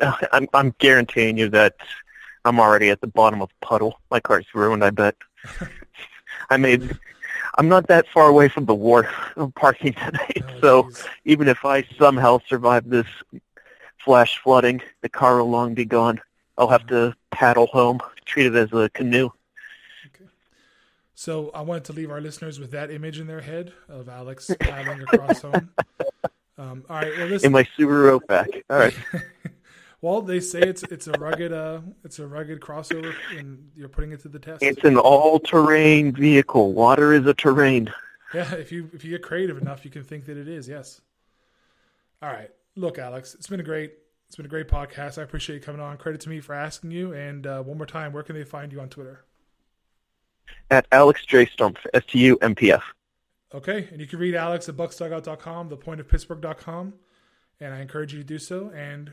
I'm 0.32 0.48
I'm 0.54 0.74
guaranteeing 0.78 1.36
you 1.36 1.48
that 1.50 1.76
I'm 2.44 2.60
already 2.60 2.90
at 2.90 3.00
the 3.00 3.06
bottom 3.06 3.42
of 3.42 3.50
a 3.50 3.66
puddle. 3.66 4.00
My 4.10 4.20
car's 4.20 4.46
ruined. 4.54 4.84
I 4.84 4.90
bet. 4.90 5.16
I 6.50 6.56
made. 6.56 6.98
I'm 7.56 7.68
not 7.68 7.86
that 7.88 8.06
far 8.08 8.28
away 8.28 8.48
from 8.48 8.64
the 8.66 8.74
war 8.74 9.08
of 9.36 9.54
parking 9.56 9.92
tonight, 9.92 10.42
Oh, 10.42 10.60
so 10.60 10.82
jeez. 10.84 11.06
even 11.24 11.48
if 11.48 11.64
I 11.64 11.82
somehow 11.98 12.40
survive 12.48 12.88
this 12.88 13.06
flash 14.04 14.38
flooding, 14.42 14.80
the 15.02 15.08
car 15.08 15.38
will 15.38 15.50
long 15.50 15.74
be 15.74 15.84
gone. 15.84 16.20
I'll 16.56 16.68
have 16.68 16.86
to 16.88 17.14
paddle 17.30 17.66
home, 17.66 18.00
treat 18.24 18.46
it 18.46 18.54
as 18.54 18.72
a 18.72 18.88
canoe. 18.90 19.30
So 21.14 21.50
I 21.52 21.60
wanted 21.60 21.84
to 21.84 21.92
leave 21.92 22.10
our 22.10 22.20
listeners 22.20 22.58
with 22.58 22.70
that 22.70 22.90
image 22.90 23.18
in 23.20 23.26
their 23.26 23.42
head 23.42 23.72
of 23.88 24.08
Alex 24.08 24.50
paddling 24.60 25.02
across 25.02 25.42
home. 25.42 25.68
Um, 26.56 26.84
all 26.88 26.96
right. 26.96 27.14
Well, 27.14 27.26
in 27.26 27.30
listen. 27.30 27.52
my 27.52 27.64
Subaru 27.78 28.14
Outback. 28.14 28.48
All 28.70 28.78
right. 28.78 28.94
well, 30.02 30.22
they 30.22 30.40
say 30.40 30.60
it's 30.60 30.82
it's 30.84 31.06
a 31.06 31.12
rugged 31.12 31.52
uh 31.52 31.80
it's 32.04 32.18
a 32.18 32.26
rugged 32.26 32.60
crossover, 32.60 33.14
and 33.36 33.70
you're 33.74 33.88
putting 33.88 34.12
it 34.12 34.20
to 34.20 34.28
the 34.28 34.38
test. 34.38 34.62
It's 34.62 34.84
an 34.84 34.96
all-terrain 34.96 36.12
vehicle. 36.12 36.72
Water 36.72 37.12
is 37.12 37.26
a 37.26 37.34
terrain. 37.34 37.92
Yeah, 38.32 38.54
if 38.54 38.70
you 38.70 38.88
if 38.94 39.04
you 39.04 39.10
get 39.10 39.22
creative 39.22 39.58
enough, 39.58 39.84
you 39.84 39.90
can 39.90 40.04
think 40.04 40.26
that 40.26 40.36
it 40.36 40.48
is. 40.48 40.68
Yes. 40.68 41.00
All 42.22 42.30
right. 42.30 42.50
Look, 42.76 42.98
Alex, 42.98 43.34
it's 43.34 43.48
been 43.48 43.60
a 43.60 43.64
great 43.64 43.92
it's 44.30 44.36
been 44.36 44.46
a 44.46 44.48
great 44.48 44.68
podcast. 44.68 45.18
I 45.18 45.22
appreciate 45.22 45.56
you 45.56 45.60
coming 45.60 45.80
on. 45.80 45.96
Credit 45.96 46.20
to 46.20 46.28
me 46.28 46.38
for 46.38 46.54
asking 46.54 46.92
you. 46.92 47.12
And 47.12 47.48
uh, 47.48 47.62
one 47.64 47.76
more 47.76 47.86
time, 47.86 48.12
where 48.12 48.22
can 48.22 48.36
they 48.36 48.44
find 48.44 48.72
you 48.72 48.80
on 48.80 48.88
Twitter? 48.88 49.24
At 50.70 50.86
Alex 50.92 51.26
J. 51.26 51.46
Stumpf, 51.46 51.78
S-T-U-M-P-F. 51.92 52.84
Okay, 53.52 53.88
and 53.90 54.00
you 54.00 54.06
can 54.06 54.20
read 54.20 54.36
Alex 54.36 54.68
at 54.68 54.76
bucksdugout.com, 54.76 55.70
thepointofpittsburgh.com, 55.70 56.94
and 57.58 57.74
I 57.74 57.80
encourage 57.80 58.12
you 58.12 58.20
to 58.20 58.24
do 58.24 58.38
so. 58.38 58.70
And 58.72 59.12